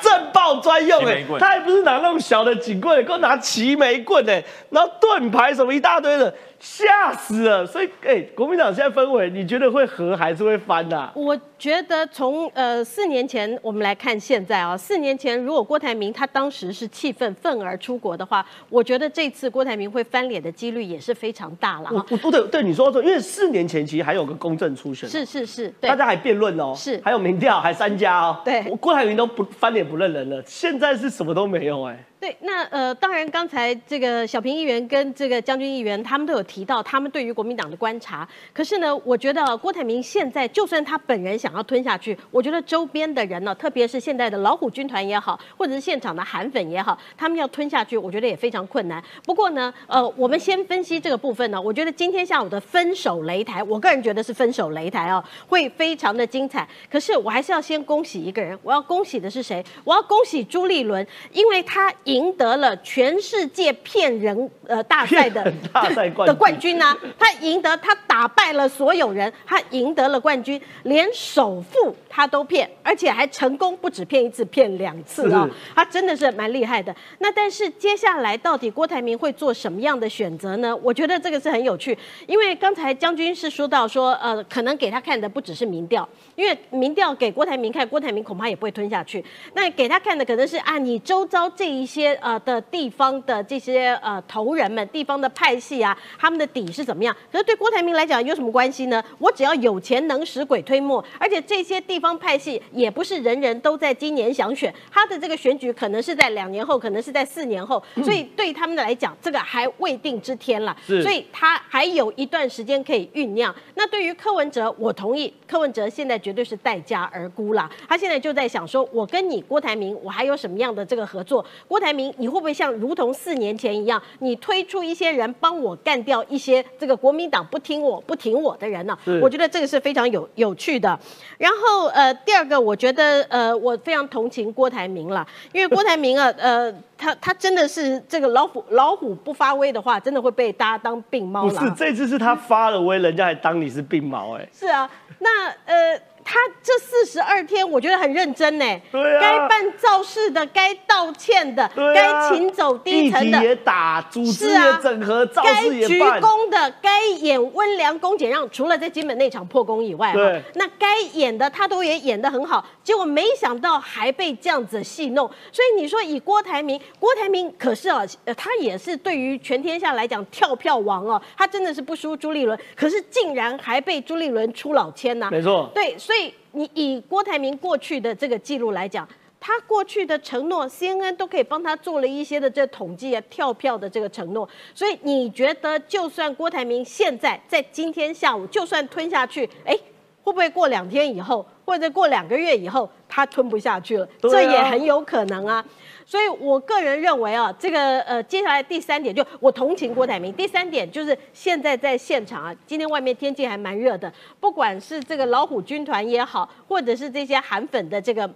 [0.00, 6.32] 震爆专用哎，他还不是拿那种小的警棍，给我拿齐眉棍哎，然后盾牌什么一大堆的。
[6.58, 7.66] 吓死了！
[7.66, 11.12] 所以，哎，国民党现在氛围，你觉得会和还是会翻的？
[11.14, 21.90] 我觉得从呃四年前我们来看现在啊，四年前如果郭台铭他当时是气愤愤而出国的话，我觉得这次郭台铭会翻脸的几率也是非常大了。
[21.92, 27.00] 我我不对，对你说说，因为四年前其实还有个公正初选，是是是，大家还辩论哦，是。
[27.04, 32.04] 还有民调还三家哦，对，郭台铭都不翻脸不认人了，现在是什么都没有哎。
[32.18, 38.26] 对，那呃，当然，刚才这个小平议员跟这个将军议员，他们都有提到他们对于国民党的观察。
[38.54, 49.00] 可是呢，我觉得郭台铭现在就算他本人想要吞下去，我觉得周边的人呢，特别是现在的老虎军团也好，或者是现场的韩粉也好，他们要吞下去，我觉得也非常困难。
[49.24, 56.66] 不过呢，呃，我们先分析这个部分呢，我觉得今天下午的分手擂台，我个人觉得是分手擂台哦，会非常的精彩。
[56.90, 59.62] 可是我还是要先恭喜一个人，我要恭喜的是谁？
[59.84, 61.92] 我要恭喜朱立伦，因为他。
[62.06, 66.96] 赢得了全世界骗人呃大赛的大赛 的冠军啊！
[67.18, 75.48] 他赢得，他打败了所有人，他赢得了冠军，连首富他都骗，而且还成功，不止骗一次，骗两次啊！
[75.74, 76.94] 他真的是蛮厉害的。
[77.18, 80.74] 那但是接下来到底郭台铭会做什么样的选择呢？
[80.76, 81.96] 我觉得这个是很有趣，
[82.28, 89.24] 因为刚才将军是说到说，呃，可能给他看的不只是民调，因为民调给郭台铭看，郭台铭恐怕也不会吞下去。
[89.54, 91.95] 那给他看的可能是啊，你周遭这一些。
[91.96, 97.16] 些呃的地方的这些呃头人们，地方的派系啊，他们的底是怎么样？
[97.32, 99.02] 可是对郭台铭来讲有什么关系呢？
[99.18, 110.76] 我只要有钱能使鬼推磨，而且这些地方派系也不是人人都在今年想选，他的这个选举可能是在两年后，可能是在四年后，所以对他们来讲，这个还未定之天了。
[110.86, 113.54] 所以他还有一段时间可以酝酿。
[113.74, 117.70] 那对于柯文哲，我同意，柯文哲现在绝对是待价而沽了。
[117.88, 121.42] 他现在就在想说，我跟你郭台铭，我还有什么样的这个合作？
[121.66, 121.85] 郭台。
[121.86, 128.98] 台铭，你会不会像如同四年前一样，你推出一些人帮我干掉一些这个国民党不听我不挺我的人呢？
[129.22, 130.98] 我觉得这个是非常有有趣的。
[131.38, 141.48] 然后呃，第二个，我觉得呃，我非常同情郭台铭了，因为郭台铭啊， 呃，他他真的是这个老虎老虎不发威的话，真的会被大家当病猫。
[141.48, 144.48] 不是，这次是他发了威，人家还当你是病猫哎。
[144.52, 146.00] 是啊，那呃。
[146.28, 148.64] 他这四十二天，我觉得很认真呢。
[148.90, 156.20] 对啊，该办造势的，该道歉的，该请走低层的也打，组织也整合，造势也办。
[156.20, 162.66] 该鞠躬的，该演温良恭俭让，除了在金门那场破功以外，对，那该演的他都也演得很好。
[162.82, 165.30] 结果没想到还被这样子戏弄。
[165.52, 168.04] 所以你说以郭台铭，郭台铭可是啊，
[168.36, 175.28] 他也是对于全天下来讲跳票王哦，他真的是不输朱立伦，可是竟然还被朱立伦出老千呐。
[175.30, 176.32] 没错，对，所所以。
[176.52, 179.06] 你以郭台铭过去的这个记录来讲，
[179.38, 184.48] 他过去的承诺，CNN 都可以帮他做了一些的这统计啊、跳票的这个承诺。
[184.74, 189.78] 所以你觉得，就算郭台铭现在在今天下午就算吞下去，哎，
[190.22, 194.08] 会不会过两天以后，或者过两个月以后，他吞不下去了？
[194.22, 195.62] 这也很有可能啊。
[196.08, 200.32] 所以我个人认为啊，这个呃，接下来第三点就我同情郭台铭。
[200.32, 208.30] 第三点就是现在在现场啊，今天外面天气还蛮热的，不管是这个老虎军团也好，或者是这些韩粉的这个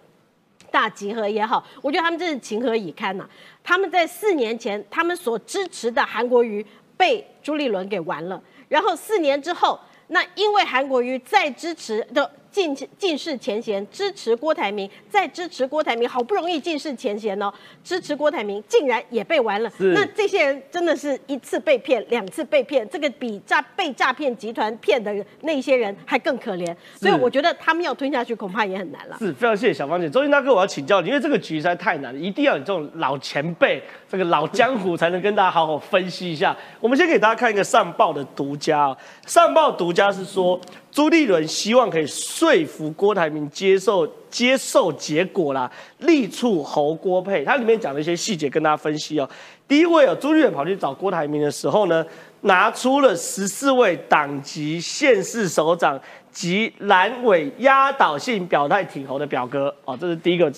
[0.68, 3.28] 大集合也好，我觉得他们真是情何以堪呐、
[3.62, 9.78] 他们在四年前，他们所支持的韩国瑜被朱立伦给玩了，然后四年之后，
[10.08, 17.52] 那因为韩国瑜再支持的进进士前嫌，支持郭台铭，再支持郭台铭，好不容易进士前嫌哦，
[17.84, 19.70] 支持郭台铭，竟然也被玩了。
[19.78, 26.74] 那这些人真的是一次被骗，两次被骗，这个比诈被诈骗集团骗的那些人还更可怜。
[26.96, 29.16] 所以我觉得他们要吞下去，恐怕也很难了。
[29.18, 36.56] 是非常谢谢小芳姐，周英大哥，我要请教你，因为这个局实在太难了，一定要你这种老前辈、这个老江湖才能跟大家好好分析一下。
[36.80, 40.60] 我们先给大家看一个上报的独家、哦，上报独家是说
[40.92, 49.28] 朱立伦希望可以说服郭台铭接受接受结果啦，力促侯郭配，它里面讲了一些细节跟大家分析哦。
[49.68, 52.04] 第一位哦，朱立伦跑去找郭台铭的时候呢，
[52.42, 55.98] 拿出了十四位党籍县市首长
[56.32, 60.52] 及蓝委压倒性表态挺侯的表格哦，这是第一个。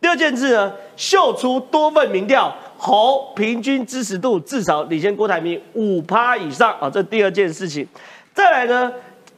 [0.00, 7.86] 第二件事呢，秀出多份民调，侯平均支持度至少领先郭台铭五趴以上啊、这第二件事情。
[8.32, 8.90] 再来呢，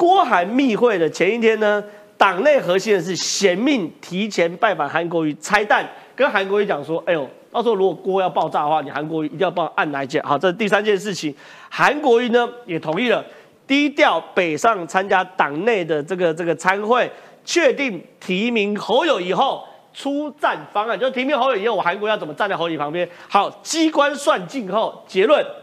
[0.02, 1.80] 郭韩密会的前一天呢，
[2.18, 10.20] 党内核心人士贤命提前拜访韩国瑜拆弹，跟韩国瑜讲说，哎呦，到时候如果锅要爆炸的话，你韩国瑜一定要帮我按哪一键。
[10.24, 11.32] 好，这是第三件事情。
[11.70, 13.24] 韩国瑜呢也同意了，
[13.64, 17.08] 低调北上参加党内的这个这个参会，
[17.44, 19.62] 确定提名侯友以后。
[19.94, 23.06] 出战方案就提名侯友以后，我韩国要怎么站在侯友旁边？
[23.28, 25.46] 好，机关算尽后，结论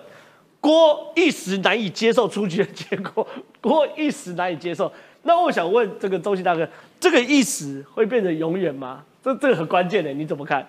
[0.61, 3.27] 郭一时难以接受出局的结果，
[3.61, 4.91] 郭一时难以接受。
[5.23, 6.67] 那我想问这个周信大哥，
[6.99, 9.03] 这个一时会变成永远吗？
[9.23, 10.67] 这这个很关键的，你怎么看？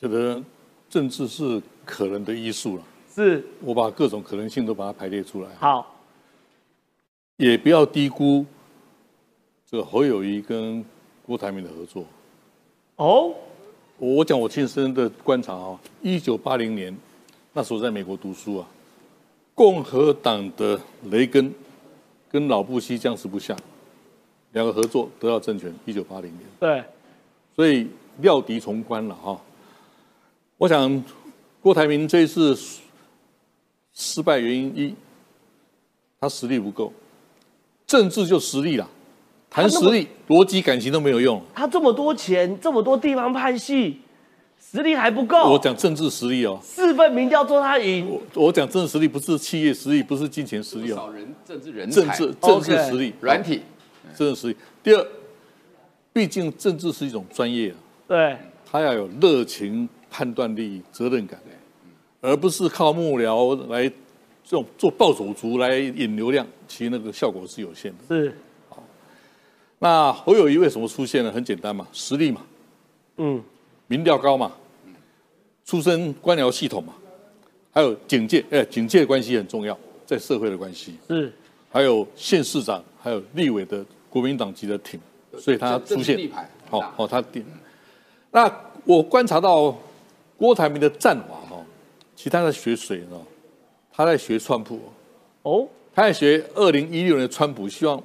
[0.00, 0.40] 觉得
[0.88, 2.82] 政治是可能的艺术了。
[3.12, 5.96] 是我把各种可能性都把它排列出来，好，
[7.36, 8.46] 也不要低估
[9.68, 10.84] 这个侯友谊跟
[11.26, 12.04] 郭台铭的合作。
[12.96, 13.34] 哦，
[13.98, 16.96] 我讲我亲身的观察啊，一九八零年
[17.52, 18.66] 那时候在美国读书啊，
[19.60, 21.52] 共和党的雷根
[22.32, 23.54] 跟老布希僵持不下，
[24.52, 25.70] 两个合作得到政权。
[25.84, 26.82] 一九八零年，对，
[27.54, 27.86] 所以
[28.22, 29.38] 料敌从宽了哈。
[30.56, 31.04] 我想
[31.60, 32.58] 郭台铭这一次
[33.92, 34.94] 失败原因一，
[36.18, 36.90] 他实力不够，
[37.86, 38.88] 政治就实力啦，
[39.50, 41.38] 谈实力逻辑感情都没有用。
[41.54, 44.00] 他这么多钱，这么多地方派系，
[44.58, 45.52] 实力还不够。
[45.52, 53.62] 我讲政治实力哦，四份民调做他赢，我我讲政治实力不是企业实力，不是金钱实力哦，少人政治人才，政治政治实力，软体，
[54.14, 54.56] 政治实力。
[54.82, 55.06] 第二，
[56.12, 58.36] 毕竟政治是一种专业啊，对，
[58.70, 61.40] 他要有热情、判断力、责任感，
[62.20, 67.98] 而不是靠幕僚来这种做暴走族来引流量，其实那个效果是有限的。
[68.14, 68.36] 是，
[69.78, 71.32] 那侯友谊为什么出现呢？
[71.32, 72.42] 很简单嘛，实力嘛，
[73.16, 73.42] 嗯，
[73.86, 74.52] 民调高嘛，
[75.70, 76.92] 出身官僚系统嘛，
[77.70, 81.32] 还有警戒，哎，警戒的关系很重要，在社会的关系，是，
[81.70, 84.98] 还有县市长，还有立委的国民党籍的挺，
[85.38, 86.28] 所以他出现
[86.68, 87.46] 好、好、他定。
[88.32, 88.52] 那
[88.84, 89.78] 我观察到
[90.36, 91.64] 郭台铭的战法哈，
[92.16, 93.16] 其实他在学谁呢？
[93.92, 94.80] 他在学川普，
[95.42, 97.96] 哦，他在学二零一六年的川普，希望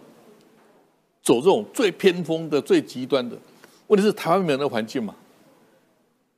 [1.23, 3.35] 走这种最偏锋的、最极端的。
[3.87, 5.15] 问题是台湾没有那个环境嘛？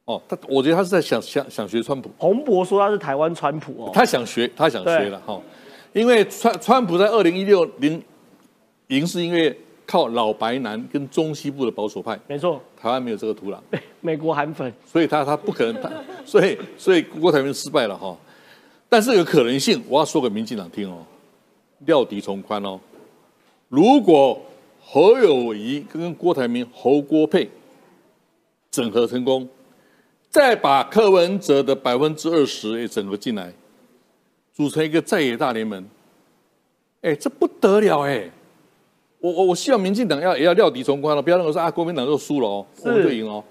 [0.08, 5.38] 哦，他我觉得他是在想想想学川普，洪博说他是台湾川普哦，他想学，他想学了哈、
[5.92, 8.02] 因为川川普在二零一六零
[8.88, 9.54] 赢是因为
[9.86, 13.58] 靠老白男跟中西部的保守派，没错，台湾没有这个土壤，
[14.00, 15.92] 美国韩粉，所以他他不可能，他
[16.26, 18.18] 所以所以郭台铭失败了哈、
[18.88, 21.00] 但是有可能性，我要说给民进党听哦，
[21.80, 22.80] 料敌从宽哦。
[23.68, 24.42] 如果
[24.82, 27.50] 侯友谊跟郭台铭侯郭配
[28.72, 29.46] 整合成功，
[30.30, 33.54] 再把柯文哲的百分之二十也整合进来，
[34.54, 35.84] 组成一个在野大联盟，
[37.02, 38.30] 哎，这不得了哎！
[39.20, 43.44] 我我我希望民进党要也要料敌从宽了，不要认为说啊国民党就输了哦，我们就赢哦。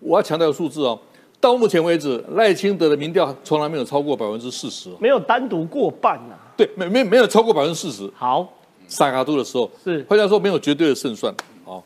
[0.00, 0.98] 我要强调数字哦，
[1.40, 8.10] 到目前为止，赖清德的民调从来没有超过百分之四十，没有单独过半呐、对，没没没有超过百分之四十。
[8.14, 8.46] 好，
[8.86, 11.34] 萨卡度的时候，是换句话说，没有绝对的胜算。
[11.64, 11.82] 好，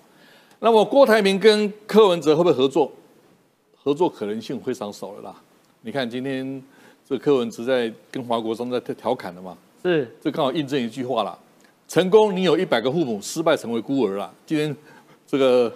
[0.58, 2.90] 那么郭台铭跟柯文哲会不会合作？
[3.88, 5.34] 合作可能性非常少了啦。
[5.80, 6.62] 你看今天
[7.08, 11.38] 这柯文哲在跟华国锋在调侃的嘛，是这刚好印证一句话啦：
[11.88, 14.30] 成功你有一百个父母，失败成为孤儿啦。
[14.44, 14.76] 今天
[15.26, 15.72] 这个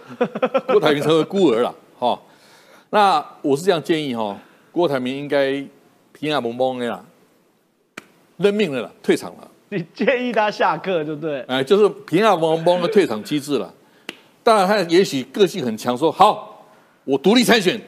[0.67, 2.21] 郭台铭成为孤儿了， 哈。
[2.91, 4.39] 那我是这样建议哈，
[4.71, 5.65] 郭台铭应该
[6.13, 7.03] 平安蒙蒙的啦，
[8.37, 9.51] 认命了啦，退场了。
[9.71, 11.41] 你建议他下课，对不对？
[11.49, 13.73] 哎，就是平安蒙蒙的退场机制了。
[14.43, 16.67] 当然，他也许个性很强，说好，
[17.05, 17.81] 我独立参选，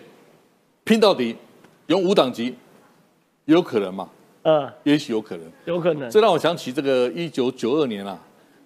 [0.85, 1.35] 拼到底，
[1.87, 2.55] 用五党籍，
[3.47, 4.09] 有可能嘛？
[4.43, 6.11] 嗯，也许有可能，有可能。
[6.11, 8.19] 这让我想起这个一九九二年啊，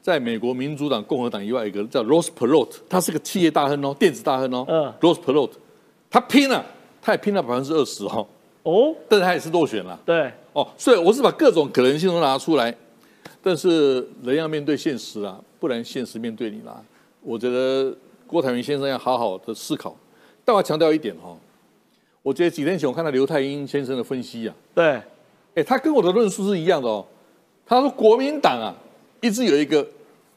[0.03, 4.65] 在美国民主党、共和党以外，一个叫 Ross Perot，他是个企业大亨哦，电子大亨哦。
[4.69, 5.51] 嗯，Ross Perot，
[6.11, 6.67] 他拼了，
[7.01, 8.27] 他也拼了百分之二十哦。
[8.65, 9.99] 哦，但是他也是落选了。
[10.05, 10.31] 对。
[10.55, 12.75] 哦，所以我是把各种可能性都拿出来，
[13.41, 16.83] 但是人要面对现实啊，不然现实面对你啦。
[17.23, 19.97] 我觉得郭台铭先生要好好的思考。
[20.45, 21.37] 但我要强调一点哈，
[22.29, 25.01] 我觉得几天前我看到刘太英先生的分析啊，对，
[25.55, 27.03] 哎，他跟我的论述是一样的哦。
[27.67, 28.75] 他说国民党啊，
[29.23, 29.87] 一直有一个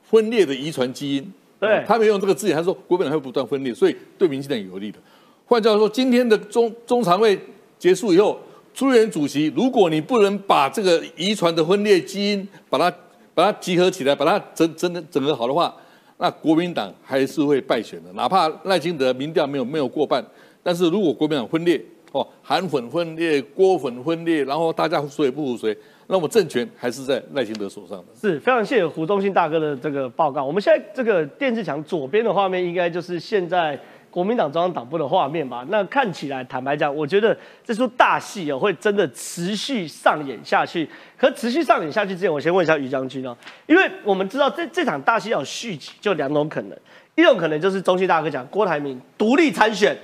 [0.10, 1.34] 分裂的遗传基因。
[1.60, 4.98] 对，他没用这个字眼，他说国民党会不断分裂，所以对民进党有利的。
[5.46, 7.38] 换句话说，今天的中中常会
[7.78, 8.40] 结束以后，
[8.74, 12.90] 朱元主席，如果你不能把这个遗传的分裂基因把它
[13.34, 15.76] 把它集合起来，把它整整整合好的话，
[16.20, 18.14] 那国民党还是会败选的。
[18.14, 20.26] 哪怕赖清德民调没有没有过半，
[20.64, 25.76] 但是如果国民党分裂，哦，韩粉分裂，郭粉分裂，然后大家谁也不服谁，
[26.08, 28.06] 那么政权还是在赖清德手上的。
[28.20, 30.44] 是非常谢谢胡忠信大哥的这个报告。
[30.44, 35.66] 我们现在这个电视墙左边的画面，应该就是现在国民党中央党部的画面吧？
[35.70, 40.86] 那看起来，坦白讲，我觉得这出大戏哦，会真的持续上演下去。
[41.18, 43.34] 可持续上演下去之前，我先问一下于将军哦，
[43.68, 46.78] 因为我们知道这这场大戏要有续集，就两种可能，
[47.16, 49.98] 一种可能就是中信大哥讲郭台铭独立参选。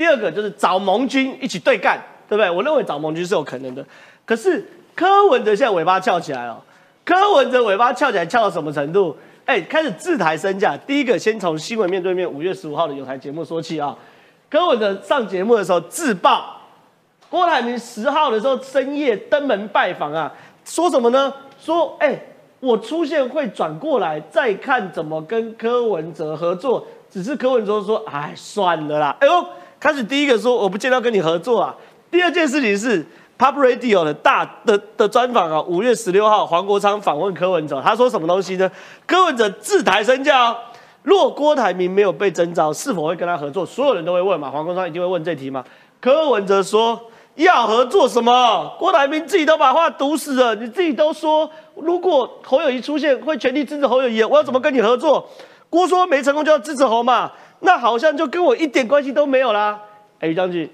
[0.00, 2.50] 第二个就是找盟军一起对干，对不对？
[2.50, 3.84] 我认为找盟军是有可能的。
[4.24, 6.58] 可是柯文哲现在尾巴翘起来了，
[7.04, 9.14] 柯文哲尾巴翘起来翘到什么程度？
[9.44, 10.74] 哎，开始自抬身价。
[10.74, 13.94] 第一个先从新闻面对面五月十五号的有台节目说起啊。
[14.48, 16.62] 柯文哲上节目的时候自爆，
[17.28, 20.32] 郭台铭十号的时候深夜登门拜访啊，
[20.64, 21.30] 说什么呢？
[21.60, 22.18] 说哎，
[22.60, 26.86] 我出现会转过来再看怎么跟柯文哲合作。
[27.10, 29.14] 只是柯文哲说，哎，算了啦。
[29.20, 29.46] 哎呦。
[29.80, 31.74] 开始第一个说我不见得跟你合作啊。
[32.10, 33.04] 第二件事情是
[33.38, 38.70] Pop Radio 的大的的专访啊，五月十六号黄国昌访问柯文哲，他说什么东西呢？
[39.06, 40.56] 柯文哲自抬身价哦，
[41.02, 43.64] 若郭台铭没有被征召，是否会跟他合作？
[43.64, 45.64] 所有人都会问嘛，黄国昌一定会问这题嘛。
[45.98, 47.00] 柯文哲说
[47.36, 48.76] 要合作什么？
[48.78, 55.26] 郭台铭自己都把话堵死了，你自己都说，如果侯友谊出现，会全力支持侯友谊，我要怎么跟你合作？
[55.70, 57.30] 郭说没成功就要支持侯嘛。
[57.60, 59.80] 那好像就跟我一点关系都没有啦。
[60.18, 60.68] 哎，于将军，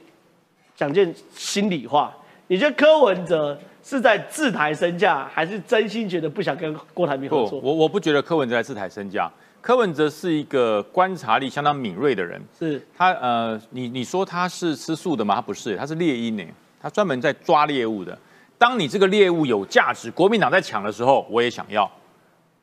[0.74, 2.12] 讲件心里话，
[2.46, 7.60] 你觉得柯文哲是在自抬身价，还是真心觉得不想跟郭台铭合作？
[7.60, 9.30] 我我不觉得柯文哲在自抬身价。
[9.60, 12.40] 柯文哲是一个观察力相当敏锐的人。
[12.56, 15.34] 是他呃，你你说他是吃素的吗？
[15.34, 16.44] 他不是，他是猎鹰呢。
[16.80, 18.16] 他专门在抓猎物的。
[18.56, 21.90] 当你这个猎物有价值，国民党在抢的时候，我也想要。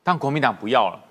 [0.01, 1.02] 但国民党不要了。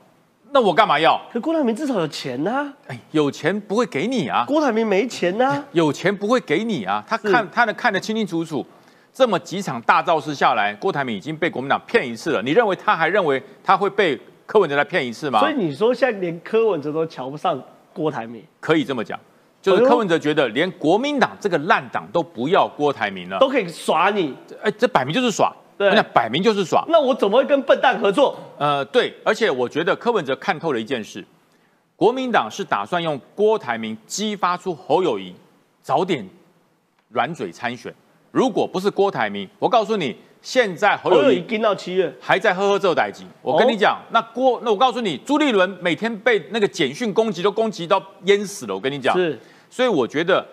[0.54, 1.18] 那我干嘛要？
[1.32, 2.70] 可郭台铭至少有钱呐！
[2.86, 4.44] 哎，有钱不会给你啊！
[4.46, 5.64] 郭台铭没钱呐！
[5.72, 7.02] 有钱不会给你啊！
[7.08, 8.64] 他看他能看得清清楚楚，
[9.14, 12.42] 这么几场大造势下来，郭台铭已经被国民党骗一次了。
[12.42, 15.40] 你认为他还认为他会被柯文哲来骗一次吗？
[15.40, 17.58] 所以你说现在连柯文哲都瞧不上
[17.94, 19.18] 郭台铭，可以这么讲，
[19.62, 24.36] 就是柯文哲觉得连国民党这个烂党都不要郭台铭了，都可以耍你。
[24.62, 25.50] 哎，这摆明就是耍。
[25.78, 28.38] 那摆明就是耍，那我怎么会跟笨蛋合作？
[28.56, 31.24] 呃，对，而且我觉得柯文哲看透了一件事，
[31.96, 35.34] 国民党是打算用郭台铭激发出侯友谊
[35.82, 36.24] 早点
[37.08, 37.92] 软嘴参选。
[38.30, 43.26] 如果不是郭台铭，我告诉你，现在侯友谊跟到七月还在呵呵这代机。
[43.42, 48.74] 我跟你讲，那郭，那我告诉你，朱立伦每天被那个简讯攻击都攻击到淹死了。
[48.74, 49.36] 我跟你讲，是，
[49.68, 50.46] 所以我觉得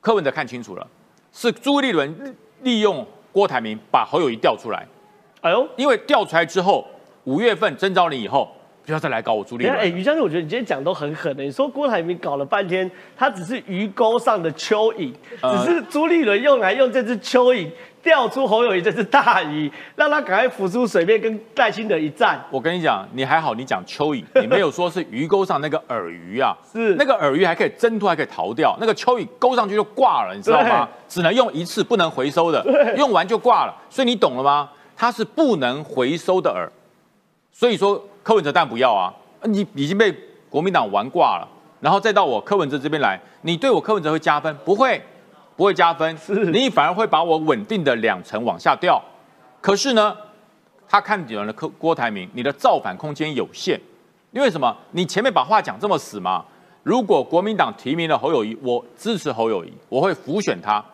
[0.00, 0.86] 柯文哲看清楚了，
[1.32, 3.04] 是朱立伦利用。
[3.32, 4.86] 郭台铭把侯友谊调出来，
[5.40, 6.86] 哎呦，因为调出来之后，
[7.24, 8.48] 五月份征召你以后，
[8.84, 9.76] 不要再来搞我朱立伦。
[9.76, 11.42] 哎，于将军，我觉得你今天讲都很狠的。
[11.42, 17.68] 你说郭台铭搞了半天，他只是鱼钩上的蚯蚓，只是朱立伦用来用这只蚯蚓。
[18.02, 22.44] 钓出侯友谊这只大鱼，让他赶快浮出水面，跟戴清德一战。
[22.50, 26.52] 我跟你讲，你还好，你讲蚯蚓， 你没有说是鱼钩上那个饵鱼啊。
[26.72, 28.76] 是那个饵鱼还可以挣脱，还可以逃掉。
[28.80, 30.88] 那个蚯蚓钩上去就挂了，你知道吗？
[31.08, 33.74] 只能用一次，不能回收的，用完就挂了。
[33.88, 34.68] 所以你懂了吗？
[34.96, 36.68] 它是不能回收的饵。
[37.52, 39.12] 所以说柯文哲但不要啊，
[39.42, 40.14] 你已经被
[40.48, 41.48] 国民党玩挂了。
[41.80, 44.56] 然后再到我柯文哲这边来，你对我柯文哲会加分？
[44.64, 45.02] 不会，
[45.56, 46.16] 不会加分，
[46.52, 49.02] 你反而会把我稳定的两层往下掉。
[49.60, 50.16] 可是呢，
[50.88, 53.80] 他看准了柯郭台铭，你的造反空间有限，
[54.30, 54.76] 因为什么？
[54.92, 56.44] 你前面把话讲这么死嘛？
[56.84, 60.84] 如果国民党提名了侯友谊，我支持侯友谊，我会辅选他。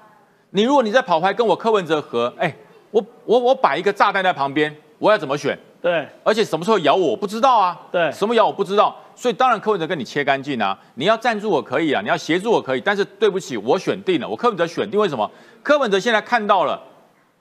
[0.51, 2.57] 你如果你在跑牌跟我柯文哲合，哎，
[2.91, 5.59] 我我我摆一个炸弹在旁边，我要怎么选？
[5.81, 7.81] 对，而且什么时候咬我，我不知道啊。
[7.93, 10.77] 对，什么咬我不知道，所以当然柯文哲跟你切干净啊。
[10.95, 15.31] 你要赞助我可以啊，你要协助我可以，但是对不起，我选定了，我柯文哲选定，为什么？
[15.63, 16.81] 柯文哲现在看到了，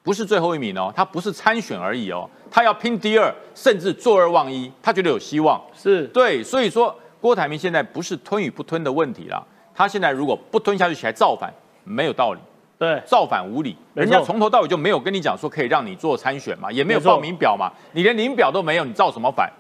[0.03, 5.59] 不是最后一名哦，他不是参选而已哦，他要拼第二，甚至坐二望一，他觉得有希望。
[5.73, 11.51] 是对，所以说郭台铭现在不是吞与不吞的问题了，他现在如果不吞下去起来造反，
[11.83, 12.39] 没有道理。
[12.77, 19.51] 对，造反无理，人家从头到尾就没有跟你讲说可以让你做参选嘛，也没有报名表嘛，你连领表都没有，你造什么反？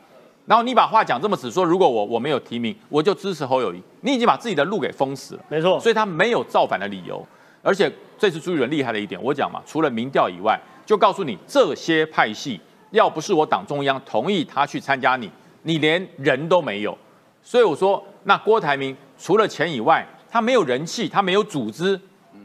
[0.45, 5.41] 然后你把话讲这么死，说如果我我没有提名，我就支持侯友谊，你已经把自己的路给封死了。
[5.49, 7.25] 没错，所以他没有造反的理由。
[7.63, 12.61] 而且这次朱立伦厉害的一点，我讲嘛，除了民调以外，就告诉你这些派系，
[12.91, 15.29] 要不是我党中央同意他去参加你，
[15.63, 16.95] 你连人都没有。
[17.41, 21.99] 所以我说，那郭台铭除了钱以外，他没有人气，他没有组织。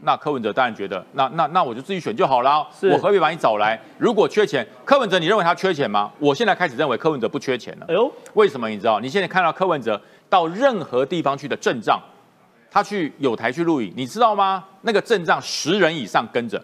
[0.05, 3.79] 那柯文哲当然觉得，那那那我就自己选就好了，我何必把你找来？
[3.97, 6.11] 如果缺钱，柯文哲，你认为他缺钱吗？
[6.19, 7.85] 我现在开始认为柯文哲不缺钱了。
[7.87, 8.67] 哎呦，为什么？
[8.69, 8.99] 你知道？
[8.99, 9.99] 你现在看到柯文哲
[10.29, 11.99] 到任何地方去的阵仗，
[12.69, 14.65] 他去有台去录影，你知道吗？
[14.81, 16.61] 那个阵仗十人以上跟着，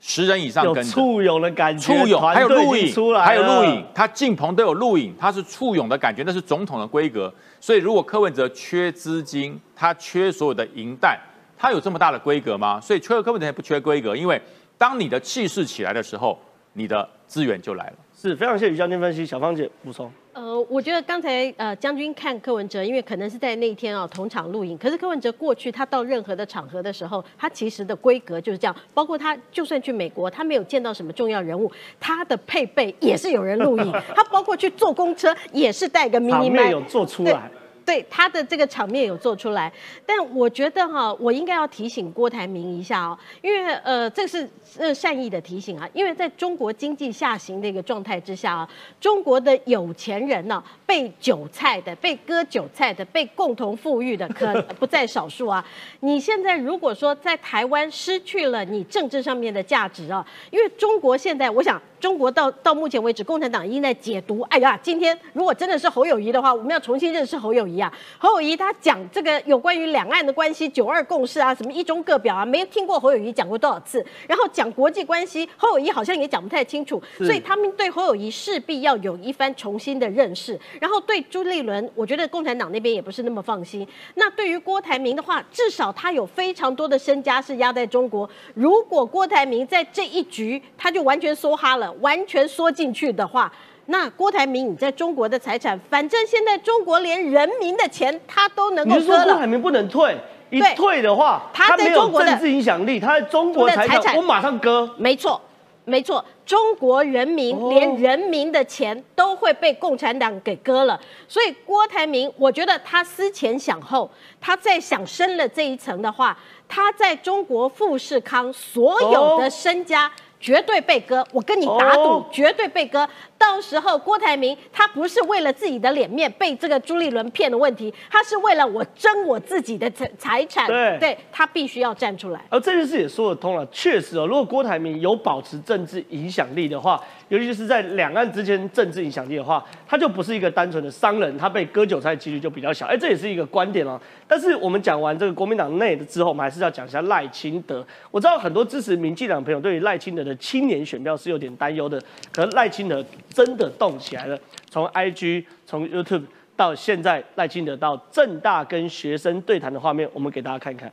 [0.00, 7.32] 十人以上跟着，簇拥的感觉，簇拥还有录影还有录影，他进棚都有录影，他是簇拥的感觉，那是总统的规格。
[7.60, 11.16] 所以如果柯文哲缺资金，他缺所有的银弹。
[11.64, 12.78] 它有这么大的规格吗？
[12.78, 14.38] 所以缺科本也不缺规格，因为
[14.76, 16.38] 当你的气势起来的时候，
[16.74, 17.94] 你的资源就来了。
[18.14, 20.12] 是非常谢谢于将军分析，小芳姐补充。
[20.34, 37.50] 呃，我觉得刚才呃将军看柯文哲，因为可能是在那一天啊同场录影，可是柯文哲过去他到任何的场合的时候，他其实的规格就是这样，包括他就算去美国，他没有见到什么重要人物，他的配备也是有人录影，他包括去坐公车也是带个 mini 麦有做出来。
[37.84, 39.72] 对他的这个场面有做出来，
[40.06, 48.68] 但我觉得哈，我应该要提醒郭台铭一下哦，因为呃，这是呃善意的提醒啊，因为在中国经济下行的一个状态之下啊，
[49.00, 55.64] 中国的有钱人呢，被韭菜的、被割韭菜的、被共同富裕的可 不在少数啊。
[56.00, 61.80] 你现在如果说在台湾失去了你政治上面的价值啊，因为中国现在，我想。
[62.04, 64.42] 中国到到目前为止，共产党已经在解读。
[64.50, 67.90] 哎呀，今天如果真的是侯友谊的话，我们要重新认识侯友谊啊。
[68.18, 74.04] 侯友谊他讲这个有关于两岸的关系、九二共识啊，什么一中各表啊，没有听过侯友谊讲过多少次。
[74.28, 77.02] 然后讲国际关系，侯友谊好像也讲不太清楚。
[77.16, 80.60] 所以他们对侯友谊势必要有一番重新的认识。
[80.78, 83.88] 然后对朱立伦，我觉得共产党那边也不是那么放心。
[84.16, 88.28] 那对于郭台铭的话，至少他有非常多的身家是压在中国。
[88.52, 91.93] 如果郭台铭在这一局他就完全梭哈了。
[92.00, 93.52] 完全缩进去的话，
[93.86, 99.24] 那郭台铭你在中国的财产，反正现在中国连人民的钱他都能够割了。
[99.24, 100.16] 郭台铭不能退，
[100.50, 104.88] 一退的话，他没有政治影响力，他在中国财产我马上割。
[104.96, 105.40] 没错，
[105.84, 110.98] 没错，中国人民连人民的钱都会被共产党给割了。
[111.28, 116.34] 所以郭台铭，我觉得他思前想后，他在想深了这一层的话，
[116.66, 120.10] 他在中国富士康所有的身家。
[120.44, 123.08] 绝对被割，我跟你打赌，绝对被割。
[123.38, 130.66] 到时候郭台铭他不是为了自己的脸面被这个朱立伦骗的问题，他是为了我争我自己的财财产。
[130.66, 132.44] 对，对他必须要站出来。
[132.50, 137.02] 而这件事也说得通了，确实哦，如果郭台铭有保持政治影响力的话，
[137.36, 142.86] 尤其是在两岸之间政治影响力的话，他就不是一个单纯的商人，他被割韭菜几率就比较小。
[142.86, 144.00] 哎，这也是一个观点哦。
[144.26, 147.86] 但是我们讲完这个国民党内的之后，我们还是要讲一下赖清德。
[148.10, 152.00] 我知道很多支持民进党朋友对于赖清德的青年选票是有点担忧的，
[152.32, 153.04] 可是赖清德。
[153.28, 154.38] 真的动起来了，
[154.70, 156.22] 从 IG 从 YouTube
[156.54, 160.92] 到现在赖清德到正大跟学生对谈的画面，我们给大家看看。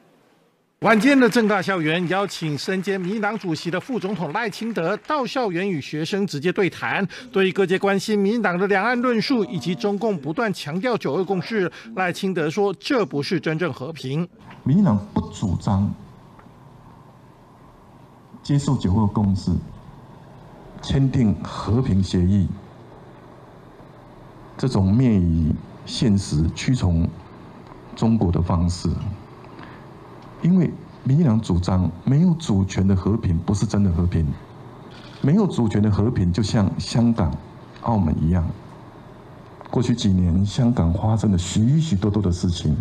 [0.82, 7.08] 晚间的正大校园邀请身兼民党主席的副总统赖清德到校园与学生直接对谈。
[7.32, 14.28] 对各界关心民党的两岸论述以及中共不断强调九二共识，赖清德说这不是真正和平。
[14.64, 15.94] 民党不主张
[18.42, 19.52] 接受九二共识。
[20.82, 22.48] 签订和平协议，
[24.58, 25.54] 这种灭于
[25.86, 27.08] 现实、屈从
[27.96, 28.90] 中国的方式，
[30.42, 30.72] 因为
[31.04, 34.26] 民进党主张没有主权的和平不是真的和平，
[35.22, 37.32] 没有主权的和平就像香港、
[37.82, 38.46] 澳门一样。
[39.70, 42.76] 过去几年，香港发生了许许多多的事情，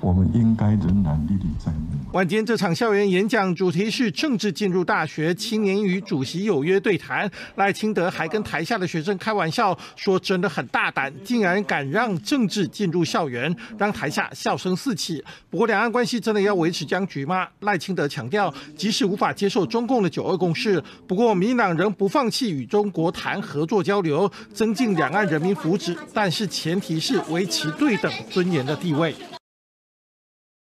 [0.00, 1.78] 我们应该仍然历历在目。
[2.12, 7.30] 晚间这场校园演讲主题是政治进入大学，青年与主席有约对谈。
[7.54, 17.46] 赖清德还跟台下的学生开玩笑说：“真的很大胆，竟然敢让政治进入校园，让台下笑声四起。”不过，两岸关系真的要维持僵局吗？
[17.60, 29.14] 赖清德强调，即使无法接受中共的九二共识，不过民党仍不放弃与中国谈合作交流，增进两岸人民福祉，但是前提是维持对等尊严的地位。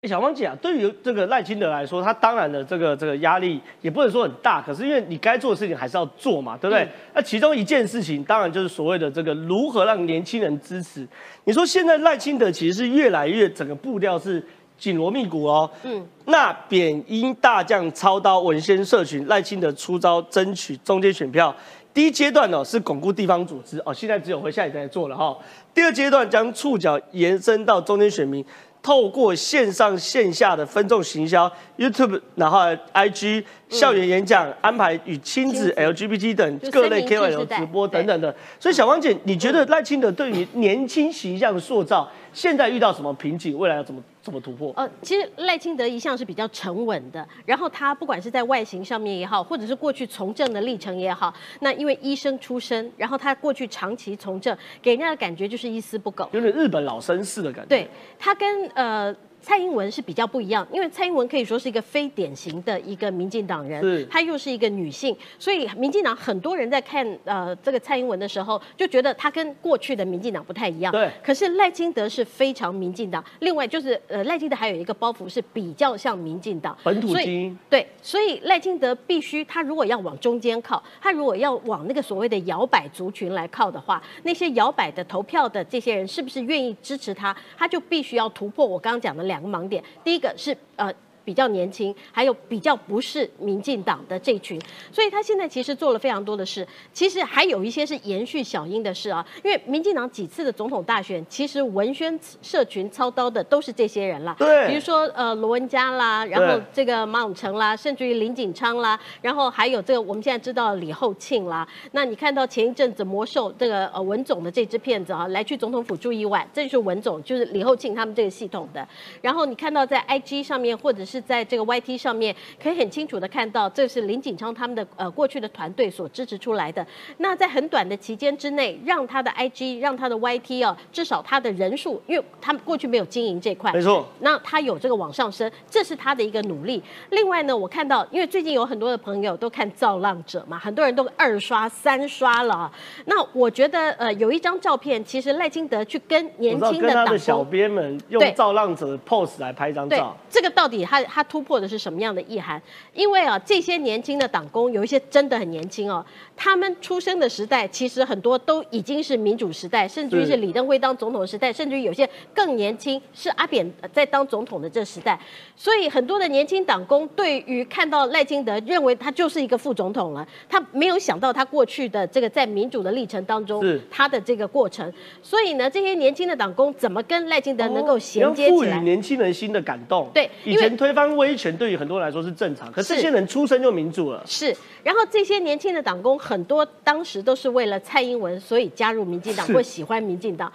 [0.08, 6.88] 小芳姐啊，对于这个赖清德来说，他当然的这个这个压力也不能说很大，可是因为你该做的事情还是要做嘛，对不对？
[7.12, 11.06] 那其中一件事情，当然就是所谓的这个如何让年轻人支持。
[11.44, 14.42] 你说现在赖清德其实是越来越整个步调是
[14.78, 21.54] 紧锣密鼓哦，嗯，那扁英大将操刀文宣社群，赖清德出招争取中间选票。
[21.92, 25.36] 第一阶段呢是巩固地方组织哦，现在只有回下一代做了哈。
[25.74, 28.42] 第二阶段将触角延伸到中间选民。
[28.82, 32.58] 透过线上线下的分众行销，YouTube，然后
[32.94, 38.34] IG 校园演讲，安排与亲子、LGBT 等各类 KOL 直播等等的。
[38.58, 43.58] 所以小汪姐，你觉得赖清德对于年轻形象的塑造，现在遇到什么瓶颈？
[43.58, 44.02] 未来要怎么？
[44.22, 44.72] 怎么突破？
[44.76, 57.68] 呃，其实赖清德一向是比较沉稳的，然后他不管是在外形上面也好，或者是过去从政的历程也好，那因为医生出身，然后他过去长期从政，给人家的感觉就是一丝不苟，有点日本老绅士的感觉。
[57.68, 59.14] 对他跟呃。
[59.42, 70.92] 蔡英文是比较不一样，因为蔡英文可以说是一个非典型的一个民进党人，她又是一个女性，所以民进党很多人在看呃这个蔡英文的时候，就觉得她跟过去的民进党不太一样。
[70.92, 71.10] 对。
[71.24, 77.58] 可是赖清德是非常民进党，另外就是呃赖清德还有一个包袱是比较像民进党本土精英。
[77.70, 89.29] 对，所以赖清德必须他如果要往中间靠，他如果要往那个所谓的摇摆族群来靠的话，那些摇摆的投票的这些人是不是愿意支持他，他就必须要突破我刚刚讲的。
[89.30, 90.92] 两个盲点，第一个是呃。
[91.24, 94.60] 比较年轻，还有比较不是民进党的这群，
[94.92, 96.66] 所以他现在其实做了非常多的事。
[96.92, 104.34] 其实还有一些是延续小英的事啊，因为民进党几次的总统大选，其实文宣社群操刀的都是这些人啦。
[104.38, 111.66] 对，比如说呃罗文佳啦，然后这个马永成啦，甚至于林锦昌啦，然后还有这个我们现在知道李厚庆啦。
[111.92, 118.86] 那你看到前一阵子魔兽这个呃文总的这支片子啊，来去总统府住一晚，这就是文总，就是李厚庆他们这个系统的。
[119.22, 126.86] 然后你看到在 IG 上面或者是在这个 YT 上面可以很清楚的看到，这是林锦昌他们的呃过去的团队所支持出来的。
[127.16, 134.06] 那在很短的期间之内，让他的 IG，让他的 YT 哦，至少他的人数，因为他们过去没有经营这块，没错。
[134.18, 136.82] 那他有这个往上升，这是他的一个努力。
[137.08, 142.70] 另外呢，我看到，因为最近有很多的朋友都看《造浪者》嘛，很多人都二刷、三刷了。
[143.06, 151.40] 那我觉得呃，有一张照片，其实赖清德去跟年轻的党小编们用《造浪者》pose 来拍一张照，这个到底他他突。
[151.40, 152.60] 突破的是什么样的意涵？
[152.92, 156.04] 因为啊，这些年轻的党工有一些真的很年轻哦，
[156.36, 165.18] 他们出生的时代其实很多都已经是民主时代，甚至于是李登辉当总统时代，甚至于有些更年轻是阿扁在当总统的这时代，
[165.56, 174.92] 所以很多的年轻党工对于看到赖清德，认为他就是一个副总统了，他没有想到他过去的这个在民主的历程当中，他的这个过程，
[175.22, 178.56] 所以呢，这些年轻的党工怎么跟赖清德能够衔接起来？
[178.56, 180.10] 赋予年轻人新的感动。
[180.12, 181.30] 对，以前推翻威。
[181.30, 184.20] 威权对于很多人来说是正常，可是这些人出生就民主了。
[184.26, 190.52] 是，然后这些年轻的党工很多当时都是为了蔡英文，所以加入民进党或喜欢民进党。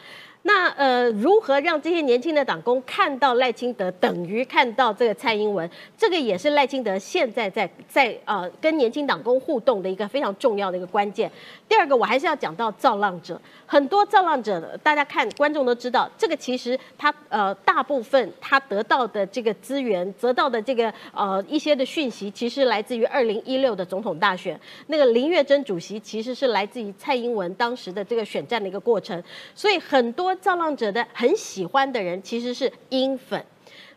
[0.47, 5.67] 那呃，如何让这些年轻的党工看到赖清德等于看到这个蔡英文？
[5.97, 11.31] 这个也是赖清德现在在在呃跟年轻党工互动的一个非常重要的一个关键。
[11.67, 29.19] 第二个，我还是要讲到造浪者，很多造浪者，大家看观众都知道，这个其实他呃大部分他得到的这个资源，得到的这个呃一些的讯息，其实来自于二零一六的总统大选，那个林月珍主席其实是来自于蔡英文当时的这个选战的一个过程，
[29.55, 30.34] 所以很多。
[30.38, 33.43] 造浪者的很喜欢的人其实是鹰粉，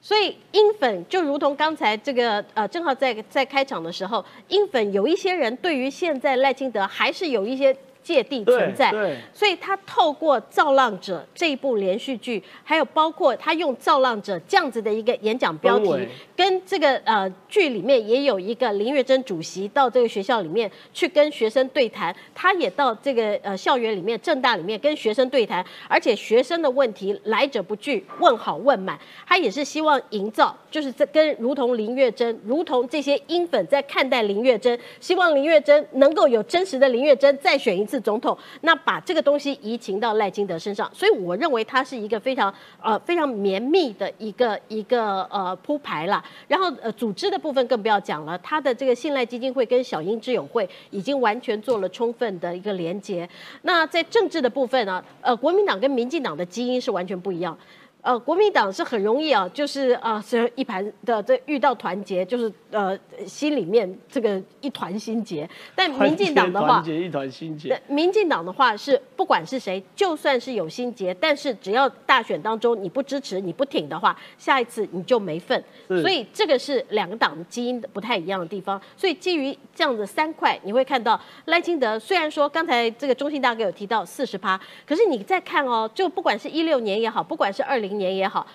[0.01, 7.77] 所以鹰粉就如同刚才这个呃，正好在在开场的时候，鹰粉有一些人对于现在赖清德还是有一些。
[8.09, 8.91] 芥蒂存在，
[9.35, 37.99] 所以他透过《造浪者》这一部连续剧，还有包括他用《造浪者》这样子的一个演讲标题，跟这个呃剧里面也有一个林月珍主席到这个学校里面去跟学生对谈，他也到这个呃校园里面、正大里面跟学生对谈，而且学生的问题来者不拒，问好问满，他也是希望营造，就是在跟如同林月珍，如同这些英粉在看待林月珍，希望林月珍能够有真实的林月珍再选一次。
[37.99, 46.25] 总统，那把这个东西移情到赖金德身上，所以我认为它是一个非常呃非常绵密的一个一个呃铺排啦。
[46.47, 53.29] 然后呃组织的部分更不要讲了，它的这个信赖基金会跟小英之友会已经完全做了充分的一个连接。
[53.63, 57.59] 那在政治的部分呢，呃国民党跟民进党的基因是完全不一样。
[58.01, 62.97] 呃，国民党是很容易啊，就是啊，是一盘的这遇到团结，就是呃
[63.27, 65.47] 心里面这个一团心结。
[65.75, 67.79] 但民进党的话，团结一团心结。
[67.89, 75.63] 民进党的话是不管是谁，就算是有心结，但是只要大选当中你不支持、你不挺的话，下一次你就没份。
[75.89, 78.81] 所以这个是两个党的基因不太一样的地方。
[78.97, 87.88] 所以基于这样的三块，你会看到赖清德虽然说刚才这个中信大哥有提到四十趴，可是你再看哦，就不管是一六年也好，不管是二零。
[87.97, 88.47] 年也好，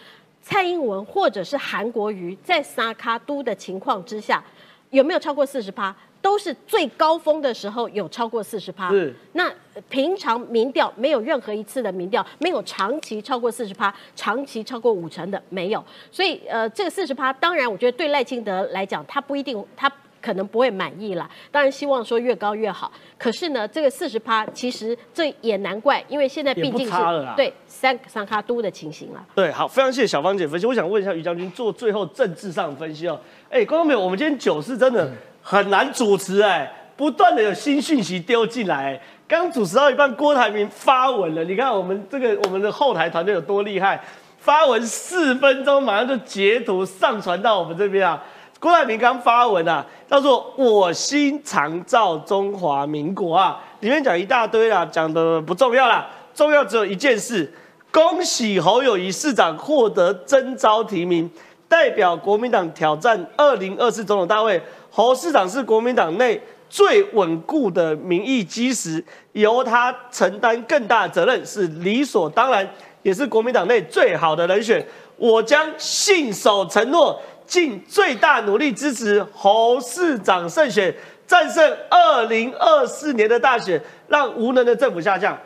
[0.41, 4.43] 蔡英文或者是韩国瑜在萨卡都的情况之下，
[4.91, 5.95] 有没有超过四十趴？
[6.21, 8.89] 都是最高峰的时候有超过四十趴。
[8.91, 9.13] 是。
[9.34, 9.51] 那
[9.89, 15.84] 平常民调没有任何一次的民调没有长期超过四十趴，长期超过五成的没有。
[16.11, 19.91] 所以呃，这个四十趴，当然我觉得对赖清德来讲，他不一定他。
[20.24, 22.89] 可能不会满意啦，当然希望说越高越好。
[23.17, 26.97] 可是呢，这个四十趴，其实这也难怪，因为现在毕竟是
[27.36, 29.21] 对三三卡都的情形了。
[29.36, 30.65] 对，好，非常谢谢小芳姐分析。
[30.65, 33.19] 我想问一下于将军，做最后政治上分析哦。
[33.49, 35.11] 哎，观众朋友，我们今天九是真的
[35.41, 38.97] 很难主持哎，不断的有新讯息丢进来。
[39.28, 44.01] 刚主持到一半，郭台铭发文了，你看我们这个我们的后台团队有多厉害，
[44.38, 48.24] 发文四分钟，马上就截图上传到我们这边啊。
[48.64, 57.53] 郭台铭刚发文啊，叫做“我心常照中华民国”啊，里面讲一大堆啦，讲的不重要啦，重要只有一件事：
[57.91, 61.30] 恭喜侯友谊市长获得征召提名，
[61.68, 64.61] 代表国民党挑战二零二四总统大会。
[64.89, 69.03] 侯市长是国民党内最稳固的民意基石，
[69.34, 72.66] 由他承担更大责任是理所当然，
[73.01, 74.88] 也是国民党内最好的人选。
[75.18, 77.20] 我将信守承诺。
[77.45, 80.93] 尽最大努力支持侯市长胜选，
[81.27, 85.37] 战胜二零二四年的大选，让无能的政府下降。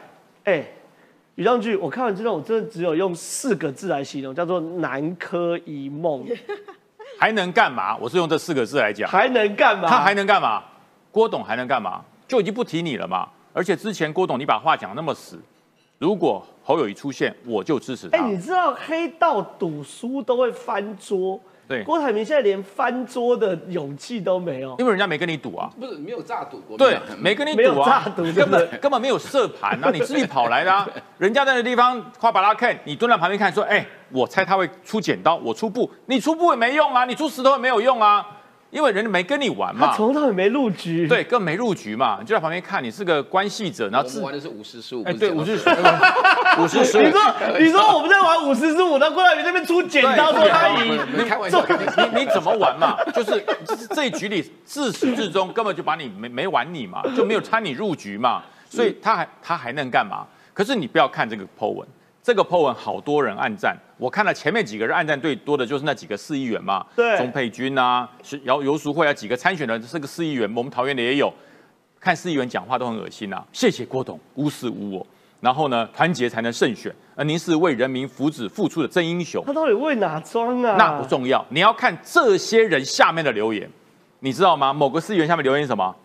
[0.43, 0.65] 哎，
[1.35, 6.25] 宇将军，我看完之后，我真的只有用四个字来形容，叫做南柯一梦。
[7.19, 7.97] 还能干嘛？
[7.97, 9.09] 我是用这四个字来讲。
[9.09, 9.89] 还能干嘛？
[9.89, 10.63] 他还能干嘛？
[11.11, 12.03] 郭董还能干嘛？
[12.27, 13.27] 就已经不提你了嘛。
[13.53, 15.39] 而且之前郭董你把话讲那么死，
[15.97, 18.17] 如果侯友谊出现，我就支持他。
[18.17, 21.39] 哎，你知道黑道赌输都会翻桌。
[21.67, 30.87] 对，郭台铭现在连翻桌的勇气都没有，因为人家没跟你赌啊，不是没有诈赌，对，没跟你赌啊，根本根本没有设盘啊，你自己跑来的啊，
[31.17, 38.25] 人家在那地方夸巴拉看，你蹲在旁边看，说，哎，我猜他会出剪刀，我出布，你出布也没用啊，你出石头也没有用啊。
[38.69, 45.73] 因为人家没跟你玩嘛，他从头也没入局，对，更没入局嘛，你就在旁边看，你是个关系者，然后自玩的是五十十五，哎，对，五十十五
[46.61, 47.21] 五十十五，你说
[47.59, 52.97] 你说我们在玩五十十五，那过来你那边出剪刀说他赢，你开玩笑，你你怎么玩嘛？
[53.13, 53.41] 就是
[53.95, 60.25] 这一局里自始至终根本就把你没没玩你嘛，就没有参你入局嘛，所以他还他还能干嘛？
[60.53, 61.87] 可是你不要看这个 Po 文。
[62.27, 71.33] 这个 po 文好多人暗赞，我看了前面几个人暗赞最多的就是那几个市议员嘛，对，钟佩君啊，是姚游淑慧啊，几个参选人是个市议员，我们桃园的也有，
[72.01, 73.41] 看市议员讲话都很恶心啊。
[73.53, 75.07] 谢谢郭董无私无我，
[75.39, 79.41] 然后呢，团结才能胜选，而您是为人民福祉付出的真英雄。
[79.45, 80.75] 他到底为哪桩啊？
[80.77, 83.69] 那不重要，你要看这些人下面的留言，
[84.19, 84.73] 你知道吗？
[84.73, 85.95] 某个市议员下面留言什么？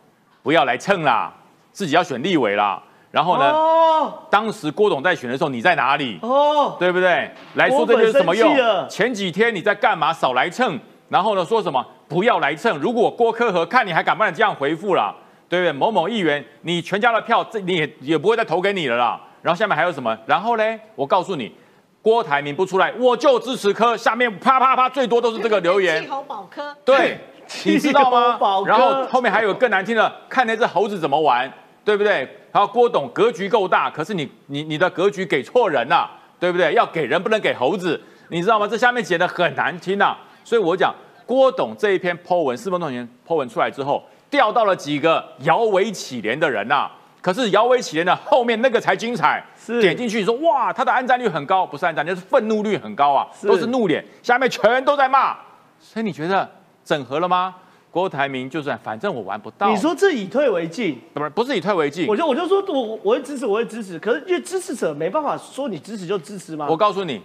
[0.45, 1.35] 不要来蹭啦，
[1.73, 2.81] 自己要选立委啦。
[3.13, 3.45] 然后呢？
[3.53, 6.19] 哦，当时郭董在选的时候，你在哪里？
[6.23, 7.31] 哦，对不对？
[7.55, 8.57] 来说这些什么用？
[8.89, 10.11] 前几天你在干嘛？
[10.13, 10.81] 少来蹭。
[11.11, 11.45] 然后呢？
[11.45, 11.87] 说什么？
[12.09, 12.79] 不要来蹭。
[12.79, 15.15] 如果郭科和看你还敢不敢这样回复了？
[15.47, 15.71] 对不对？
[15.71, 19.21] 某某议员，你全家的票，这你也也不会再投给你了啦。
[19.43, 20.17] 然后下面还有什么？
[20.25, 20.65] 然后呢？
[20.95, 21.55] 我告诉你，
[22.01, 23.95] 郭台铭不出来，我就支持科。
[23.95, 26.03] 下面啪啪啪，最多都是这个留言。
[26.03, 26.75] 气候保科。
[26.83, 27.19] 对，
[27.67, 28.39] 你知道吗？
[28.67, 31.53] 然后后面还有更难听的，看那只猴子怎么玩。
[31.85, 32.29] 对不对？
[32.53, 36.75] 然后郭董格局够大，可是你你你的格局给错人了，对不对？
[36.75, 38.69] 要给人不能给猴子，你知道吗？
[38.69, 40.15] 这下面写的很难听呐。
[40.45, 40.95] 所以我讲
[41.25, 46.91] 郭董这一篇 Po 文，四分钟前 Po 文出来之后，调到了几个摇尾乞怜的人呐。
[47.23, 55.37] 可是摇尾乞怜的后面那个才精彩，是点进去说哇，他的安赞率很高，不是安赞，就是愤怒率很高啊，都是怒脸，下面全都在骂。
[55.79, 56.51] 所以你觉得
[56.85, 57.55] 整合了吗？
[57.93, 66.66] 郭台铭就算反正我玩不到，你说这以退为进，不是不是以退为进，我就我就说我我会支持，我会支持，可是因为支持者没办法说你支持就支持吗？
[66.70, 67.20] 我告诉你，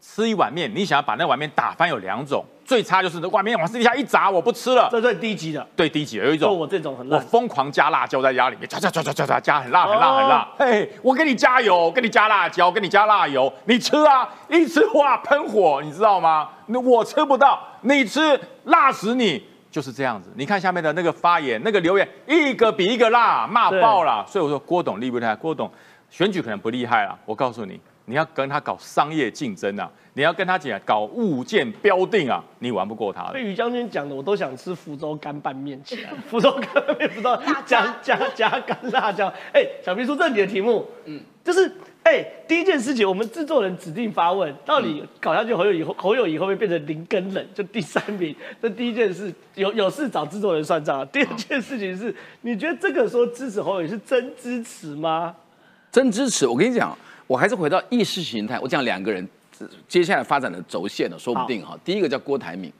[0.00, 5.66] 吃一碗面，你想要把那碗面打翻有两种，最差就是哇，民进党往私底下一砸，我不吃了，这最低级的。
[5.76, 7.18] 对低级的有一种我这种很我。
[7.18, 16.48] 疯狂加辣椒在家里面，加加加加加加加很辣很辣很辣哦，嘿，我给你加油，给你加辣椒，给你加辣油，你吃啊，一吃哇喷火，你知道吗？
[16.68, 19.44] 那我吃不到，你吃辣死你。
[19.76, 24.24] 就是这样子，你看下面的那个发言、那个留言，一个比一个辣，骂爆了。
[24.26, 25.36] 所以我说郭董厉不厉害？
[25.36, 25.70] 郭董
[26.08, 33.34] 选举可能不厉害啦，我告诉你，你要跟他搞商业竞争啊，你要跟他讲搞物件标定啊，你玩不过他的。
[33.34, 36.10] 被于将军讲的，我都想吃福州干拌面起来。
[36.26, 39.30] 福州干拌面不知道加加加干辣椒。
[39.52, 41.70] 哎、小秘书，这你的题目，嗯，就是
[42.06, 47.44] 哎、第一件事情，我们制作人指定发问，到底搞下去侯友谊侯友谊会不会变成零跟冷？
[47.52, 48.32] 就第三名，
[48.62, 51.04] 这第一件事有有事找制作人算账啊。
[51.06, 55.34] 第二件事情是，你觉得这个说支持侯友谊是真支持吗？
[55.90, 56.46] 真支持。
[56.46, 56.96] 我跟你讲，
[57.26, 58.56] 我还是回到意识形态。
[58.60, 59.28] 我讲两个人
[59.88, 61.76] 接下来发展的轴线呢，说不定哈。
[61.84, 62.72] 第一个叫郭台铭，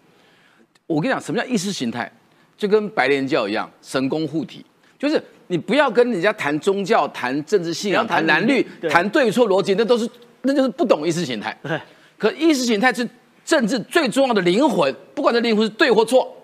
[0.86, 2.08] 我跟你讲，什么叫意识形态？
[2.56, 4.64] 就跟白莲教一样，神功护体，
[4.96, 10.08] 就是你不要跟人家谈宗教、谈政治信仰、谈谈蓝绿、谈对错逻辑，那都是
[10.42, 11.56] 那就是不懂意识形态。
[11.62, 11.80] 对，
[12.18, 13.08] 可意识形态是
[13.44, 16.34] 政治最重要的灵魂，不管这灵魂是对或错，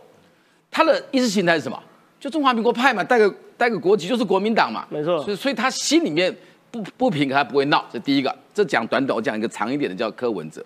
[0.70, 1.82] 他的意识形态是什么？
[2.20, 6.32] 就中华民国派嘛，带个带个国籍就是国民党嘛，没错所以所以他心里面
[6.70, 8.32] 不不平，可他不会闹，这第一个。
[8.54, 10.64] 这讲短短，我讲一个长一点的，叫柯文哲。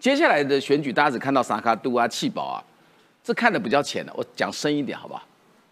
[0.00, 2.64] 接下来的选举，大家只看到萨卡杜啊、气宝啊，
[3.22, 4.12] 这看的比较浅的。
[4.16, 5.22] 我讲深一点，好不好？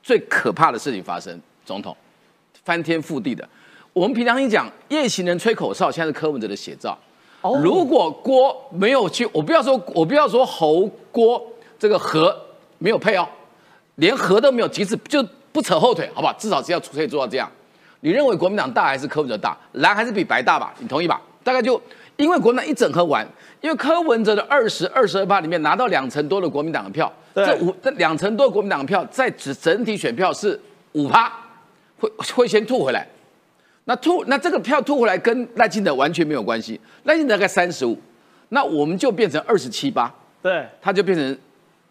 [0.03, 1.97] 最可怕的事情发生，总统
[2.65, 3.49] 翻天覆地的。
[3.93, 6.99] 我们平常一讲夜行人吹口哨，现在是柯文哲的写照。
[7.63, 11.41] 如果郭没有去，我不要说，我不要说侯郭
[11.79, 12.37] 这个和
[12.79, 13.25] 没有配哦，
[13.95, 16.33] 连和都没有，即使就不扯后腿，好不好？
[16.33, 17.49] 至少是要可以做到这样。
[18.01, 19.57] 你认为国民党大还是柯文哲大？
[19.75, 20.75] 蓝还是比白大吧？
[20.81, 21.23] 你同意吧？
[21.45, 21.81] 大概就
[22.17, 23.25] 因为国民党一整合完，
[23.61, 30.61] 因为柯文哲的二十二十二趴里面拿到两成多的国民党的票，对这五这两成多的国民党的票在整整体选票是
[30.93, 31.33] 五趴，
[32.01, 33.07] 会会先吐回来。
[33.85, 37.97] 那吐那这个票吐回来跟赖清德完全没有关系，赖清德大概三十五，
[38.49, 41.39] 那我们就变成二十七八，对，他就变成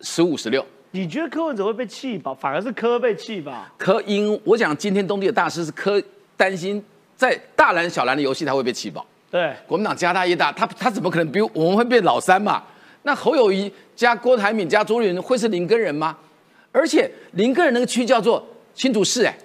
[0.02, 0.66] 十五十六。
[0.92, 3.66] 你觉得柯文哲会被气饱，反而是柯被气饱？
[3.78, 6.02] 柯因我讲今天东地的大师是柯
[6.36, 6.84] 担心
[7.16, 12.64] 在大蓝小蓝的游戏他会被气爆，对，国民党家大业大，他他怎么可能比我们会变老三嘛？
[13.04, 16.18] 那侯友谊加郭台铭加朱立伦会是林根人吗？
[16.72, 19.38] 而且林根人那个区叫做新竹市哎、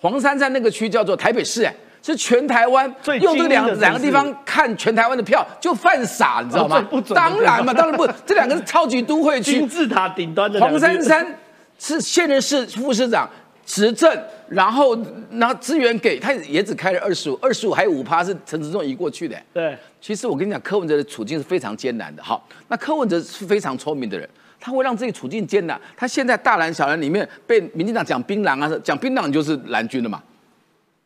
[0.00, 6.82] 黄山站那个区叫做台北市哎、是全台湾最用这个两两个地方看全台湾的票就犯傻，你知道吗？
[7.14, 9.58] 当然嘛，当然不， 这两个是超级都会区。
[9.58, 11.38] 金，字塔顶端的黄珊珊
[11.78, 13.28] 是现任市副市长
[13.66, 14.10] 执政，
[14.48, 14.96] 然后
[15.32, 19.36] 拿资源给他也只开了二十五，二十五还有五趴是陈时中移过去的。
[19.52, 22.22] 对，其实我跟你讲，柯文哲的处境是非常艰难的。
[22.22, 24.26] 好，那柯文哲是非常聪明的人，
[24.60, 25.80] 他会让自己处境艰难。
[25.96, 30.22] 他现在大蓝小蓝里面被民进党讲槟榔啊，讲槟榔就是蓝军了嘛，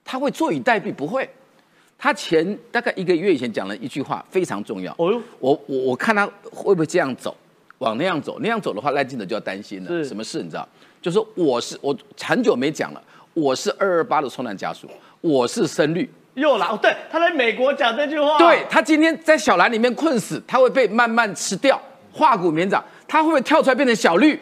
[0.05, 0.93] 他会坐以待毙？
[0.93, 1.29] 不会。
[1.97, 4.93] 他前大概一个月以前讲了一句话非常重要。
[4.99, 7.35] 哦哟，我我我看他会不会这样走，
[7.79, 9.89] 往那样走，那样走的话，赖清德就要担心了。
[9.89, 10.69] 是什么事你知道？
[11.01, 13.03] 就是说我是我很久没讲了，
[13.33, 14.91] 我是二二八的冲难家属，
[15.21, 16.11] 我是深绿。
[16.35, 21.81] 又来，哦对，他在美国讲这句话，对他今天在小蓝里面困死，他会被慢慢吃掉，
[22.13, 24.39] 化骨绵掌，他会不会跳出来变成小绿？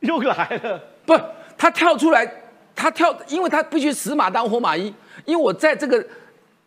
[0.00, 1.18] 又来了，不，
[1.56, 2.30] 他跳出来，
[2.76, 4.92] 他跳，因为他必须死马当活马医，
[5.24, 6.04] 因为我在这个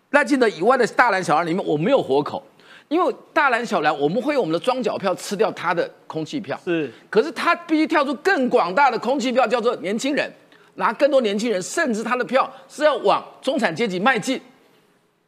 [0.09, 2.43] 赖清德以外的大蓝小蓝里面，我没有活口，
[2.87, 10.31] 因为大蓝小蓝我们会用我们的庄脚票吃掉他的空气票，是，可是他必须跳出更广大的空气票，叫做年轻人，
[10.75, 14.41] 拿更多年轻人，甚至他的票是要往中产阶级迈进，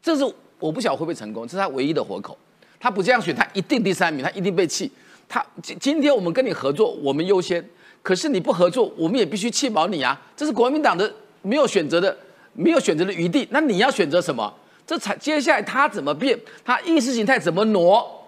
[0.02, 0.24] 这是
[0.58, 2.36] 我不晓得会不会成功，这是他唯一的活口。
[2.80, 4.90] 他不这样选，他一定第三名，他一定被气。
[5.30, 7.64] 他今今天我们跟你合作，我们优先，
[8.02, 10.20] 可是你不合作，我们也必须确保你啊！
[10.36, 11.14] 这是国民党的
[11.44, 12.18] 没有选择的，
[12.54, 13.48] 没有选择的余地。
[13.52, 14.52] 那你要选择什么？
[14.88, 18.26] 这才接下来他怎么变，他意识形态怎么挪，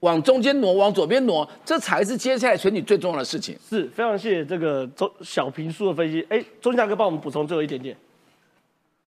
[0.00, 3.56] 往中间挪，往左边挪，这才是接下来选举最重要的事情。
[3.66, 6.24] 是非常谢谢这个周小平叔的分析。
[6.28, 7.96] 哎，钟大哥帮我们补充最后一点点。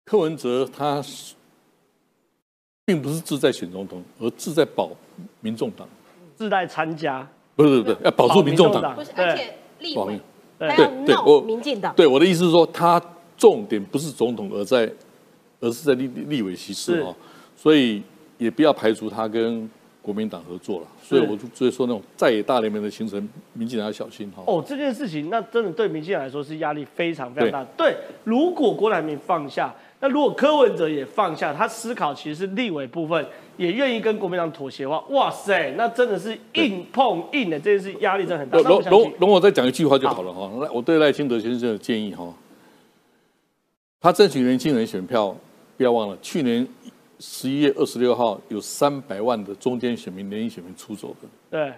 [0.05, 1.33] 柯文哲他是
[2.85, 4.89] 并不是志在选总统，而志在保
[5.41, 5.85] 民众党，
[6.41, 8.95] 自带参加，不是不是，要保住民众党。
[8.95, 10.19] 不是，而且立委保民
[10.57, 11.93] 还对要闹对我民进党。
[11.95, 12.99] 对我的意思是说，他
[13.37, 14.91] 重点不是总统，而在
[15.59, 17.15] 而是在立立委席次是哦，
[17.55, 18.01] 所以
[18.39, 19.69] 也不要排除他跟
[20.01, 20.87] 国民党合作了。
[21.03, 24.41] 所以我就所以说那种在野大联盟的形成，民进党要小心哈。
[24.47, 27.71] 哦，这件事情那真的对民进党来说是压力非常非常大。
[27.77, 29.71] 对，如果郭台铭放下，
[30.03, 33.23] 那如果柯文哲也放下，他思考其实是立委部分，
[33.55, 38.57] 也愿意跟国民党妥协的话，哇塞，那真的是硬碰硬的，这件事压力真的很大。
[38.67, 40.49] 容容容我再讲一句话就好了哈。
[40.59, 42.33] 赖我对赖清德先生的建议哈，
[43.99, 45.35] 他争取年轻人选票，
[45.77, 46.67] 不要忘了，去年
[47.19, 51.71] 十一月二十六号有三百万的中间选民、年轻选民出走的，对，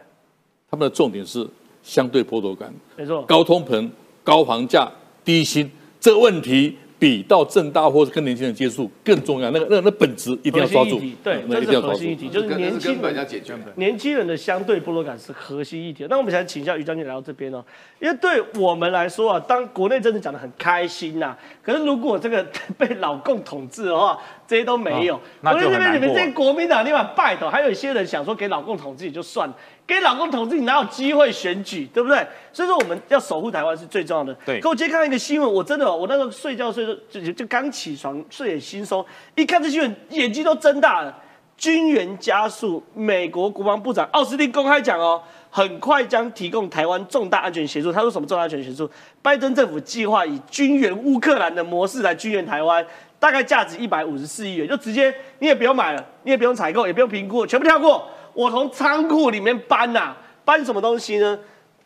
[0.72, 1.46] 他们的重点是
[1.84, 3.90] 相对剥夺感，没错，高通膨、
[4.24, 4.90] 高房价、
[5.26, 5.70] 低薪
[6.00, 6.78] 这个问题。
[7.04, 13.54] 比到正大或者跟年轻人接触更重要，那个那那本质一定要抓住，对，那这是核心议题，就是年轻人要解决。
[13.76, 16.08] 年轻人的相对剥夺感是核心议题。
[16.10, 17.62] 那我们想请教于将军来到这边哦，
[18.00, 22.42] 因为对我们来说啊，当国内真的讲的很开心呐，可是如果这个
[22.80, 25.20] 被老共统治的话，这些都没有。
[25.42, 29.54] 那就很难你们这些国民党立马拜倒，还有一些人想说给老共统治也就算了。
[29.86, 32.26] 给老公统治，你哪有机会选举，对不对？
[32.52, 34.34] 所以说我们要守护台湾是最重要的。
[34.46, 34.60] 对。
[34.60, 39.06] 可我今天看到一个新闻，我真的，我那时候睡觉睡就就刚起床，睡眼惺忪，
[39.36, 41.14] 一看这新闻，眼睛都睁大了。
[41.56, 47.92] 军援加速，美国国防部长奥斯汀公开讲哦，很快将提供台湾重大安全协助。
[47.92, 48.90] 他说什么重大安全协助？
[49.22, 52.86] 拜登政府计划以军援乌克兰的模式来军援台湾，
[53.20, 58.10] 大概价值一百五十四亿元，就直接你也不用买了，你也不用采购，也不用评估，全部跳过。
[58.34, 61.38] 我从仓库里面搬呐，搬什么东西呢？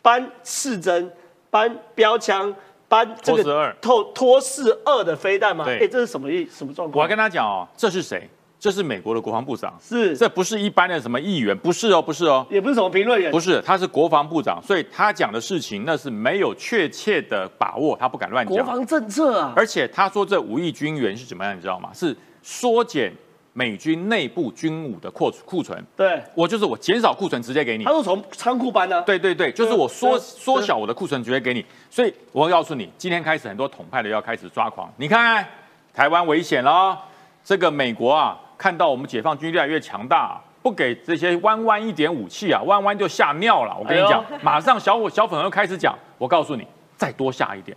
[0.01, 1.11] 搬刺针，
[1.49, 2.53] 搬标枪，
[2.87, 5.65] 搬这个透托四二的飞弹吗？
[5.67, 6.99] 哎，这是什么意什么状况？
[6.99, 8.29] 我要跟他讲哦，这是谁？
[8.59, 18.55] 这是美国的国防部长，是，这不是一般的什么议员，不是哦，不是哦，也不是什么评论员，不是，他是国防部长，所以他讲的事情那是没有确切的把握，他不敢乱讲。
[18.55, 21.91] 国防政策啊，而且他说这五亿军援是怎么样，你知道吗？
[21.93, 23.13] 是缩减。
[23.57, 27.83] 美军内部军武的库库存，对我就是我减少库存直接给你。
[27.83, 29.01] 他是从仓库搬的？
[29.01, 31.65] 对对对，就是我缩缩小我的库存直接给你。
[31.89, 34.87] 所以我要告诉你，今天开始很多统派的要开始抓狂。
[34.97, 35.43] 你看
[35.91, 36.95] 台湾危险了，
[37.43, 43.75] 这个美国啊，看到我们解放军越来越强大，不给这些弯弯一点武器啊，弯弯就吓尿了。
[43.79, 47.75] 我跟你讲，马上小伙小粉又开始讲，我告诉你，再多下一点，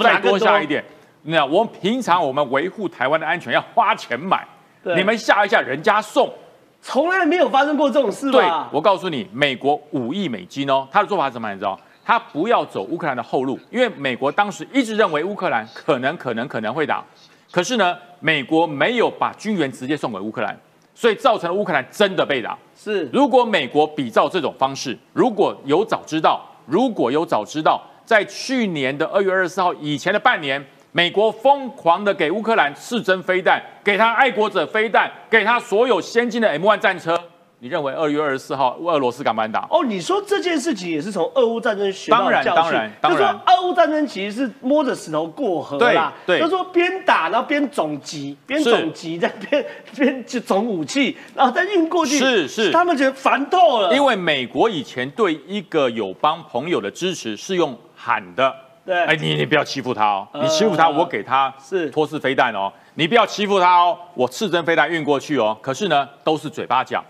[0.00, 0.84] 再多下一点。
[1.22, 4.46] 那我们平常我们维护台湾的安全要花钱买。
[4.94, 6.32] 你们吓一吓，人家送，
[6.80, 8.38] 从来没有发生过这种事吧？
[8.38, 11.78] 对，我告诉你，美国五亿美金哦，他的做法是什么你知道？
[12.04, 17.04] 他不要走乌克兰的后路，因为美国当时一直认为乌克兰可能、可能、可能会打，
[17.50, 20.56] 可是呢，美国没有把军援直接送给乌克兰，
[20.94, 22.56] 所以造成了乌克兰真的被打。
[22.76, 30.64] 是，如果美国比照这种方式，如果有早知道，如果有早知道，在去年的二月二十四号以前的半年。
[30.96, 37.14] 美国疯狂的给乌克兰试针飞弹，给他爱国者飞弹，给他所有先进的 M1 战车。
[37.58, 39.68] 你认为二月二十四号俄罗斯敢不敢打？
[39.68, 42.32] 哦，你说这件事情也是从俄乌战争学到教训。
[42.32, 43.34] 当然，当然，当然。
[43.46, 46.10] 俄乌战争其实是摸着石头过河啦。
[46.24, 49.62] 对，就说边打，然后边总集，边总集，再边
[49.94, 52.16] 边就总武器，然后再运过去。
[52.16, 52.72] 是是。
[52.72, 53.94] 他们觉得烦透了。
[53.94, 58.50] 因为美国以前对一个友邦朋友的支持是用喊的。
[58.86, 65.58] 对，哎，你你不要欺负他哦，你欺负他，我给他是托式飞弹哦，你不要欺负他哦，我刺针飞弹运过去哦。
[65.60, 67.04] 可是呢，都是嘴巴讲，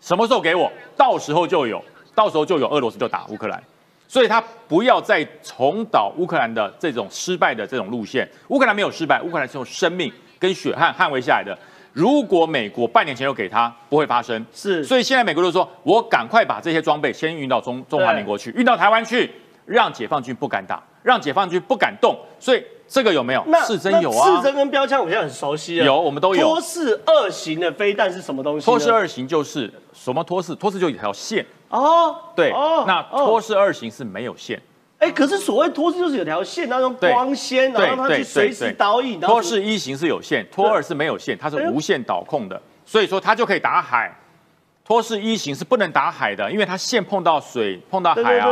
[0.00, 1.82] 什么时候给我，到时候就有，
[2.14, 3.60] 到时候就有，俄罗斯就打乌克兰，
[4.06, 8.28] 所以他不要再重蹈乌克兰的这种失败的这种路线。
[8.46, 11.58] 乌克兰没有失败，乌克兰是用生命跟血汗捍卫下来的。
[11.92, 14.46] 如果美国半年前就给他，不会发生。
[14.52, 19.28] 是，所以现在美国就说，我赶快把这些装备先运到中中华民国去，运到台湾去。
[19.68, 23.44] 让解放军不敢打，让解放军不敢动，所以这个有没有？
[23.64, 24.36] 是真有啊。
[24.36, 25.86] 是真跟标枪，我现在很熟悉了。
[25.86, 26.48] 有，我们都有。
[26.48, 28.66] 托式二型的飞弹是什么东西？
[28.66, 30.52] 托式二型就是什么托式？
[30.56, 31.46] 托式就一条线。
[31.68, 32.50] 哦，对。
[32.50, 32.82] 哦。
[32.88, 34.60] 那托式二型是没有线。
[34.98, 39.20] 哎，可是所谓托式就是有条线，那种光纤，然后它去随时导引。
[39.20, 44.12] 托式一型是有线，托二是没有线，它是无线导控的，所以说它就可以打海。
[44.86, 48.46] 托式一型是不能打海的，因为它线碰到水、碰到海啊，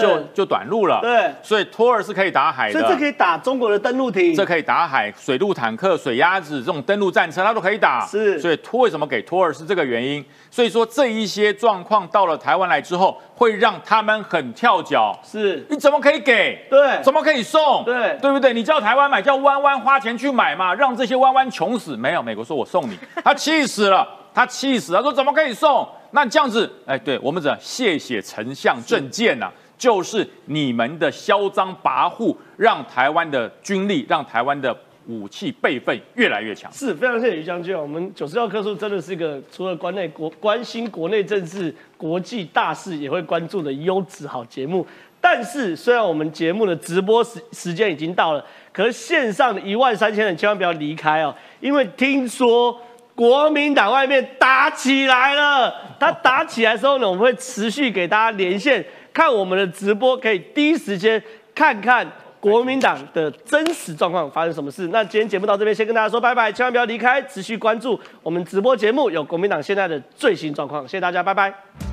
[0.00, 1.00] 就就短路了。
[1.02, 2.78] 对，所以托二是可以打海的。
[2.78, 8.06] 所以这可以打中国的登陆艇，这可以打海、水陆坦克、水鸭子这种登陆战车，它都可以打。
[8.06, 10.24] 是，所以托为什么给托二是这个原因。
[10.48, 15.18] 所以说这一些状况到了台湾来之后，会让他们很跳脚。
[15.24, 16.64] 是，你怎么可以给？
[16.70, 17.82] 对，怎么可以送？
[17.82, 18.54] 对，对不对？
[18.54, 21.96] 你叫台湾买，叫弯弯花钱去买嘛，让这些弯弯穷死？
[21.96, 24.06] 没有，美国说我送你，他气死了。
[24.32, 25.86] 他气死了，说怎么可以送？
[26.12, 34.76] 那这样子，哎，对我们讲谢谢丞相证件呐，就是你们的嚣张跋扈，让台湾的军力，让台湾的
[35.06, 36.70] 武器备份越来越强。
[36.72, 44.86] 是非常谢谢于将军，我们九十六棵树真的是一个除了关内国关心国内政治、国际大事也会关注的优质好节目。
[45.20, 52.74] 但是虽然我们节目的直播时时间已经到了，可是线上的一万三千人千万不要离开哦，因为听说
[53.20, 55.70] 国民党外面打起来了。
[55.98, 61.22] 他打起来之后呢，我们会持续给大家连线，看我们的直播，可以第一时间
[61.54, 62.10] 看看
[62.40, 64.88] 国民党的真实状况发生什么事。
[64.88, 70.88] 那今天节目到这边，先跟大家说拜拜，千万不要离开，持续关注我们直播节目，有国民党现在的最新状况。
[70.88, 71.89] 谢谢大家，拜拜。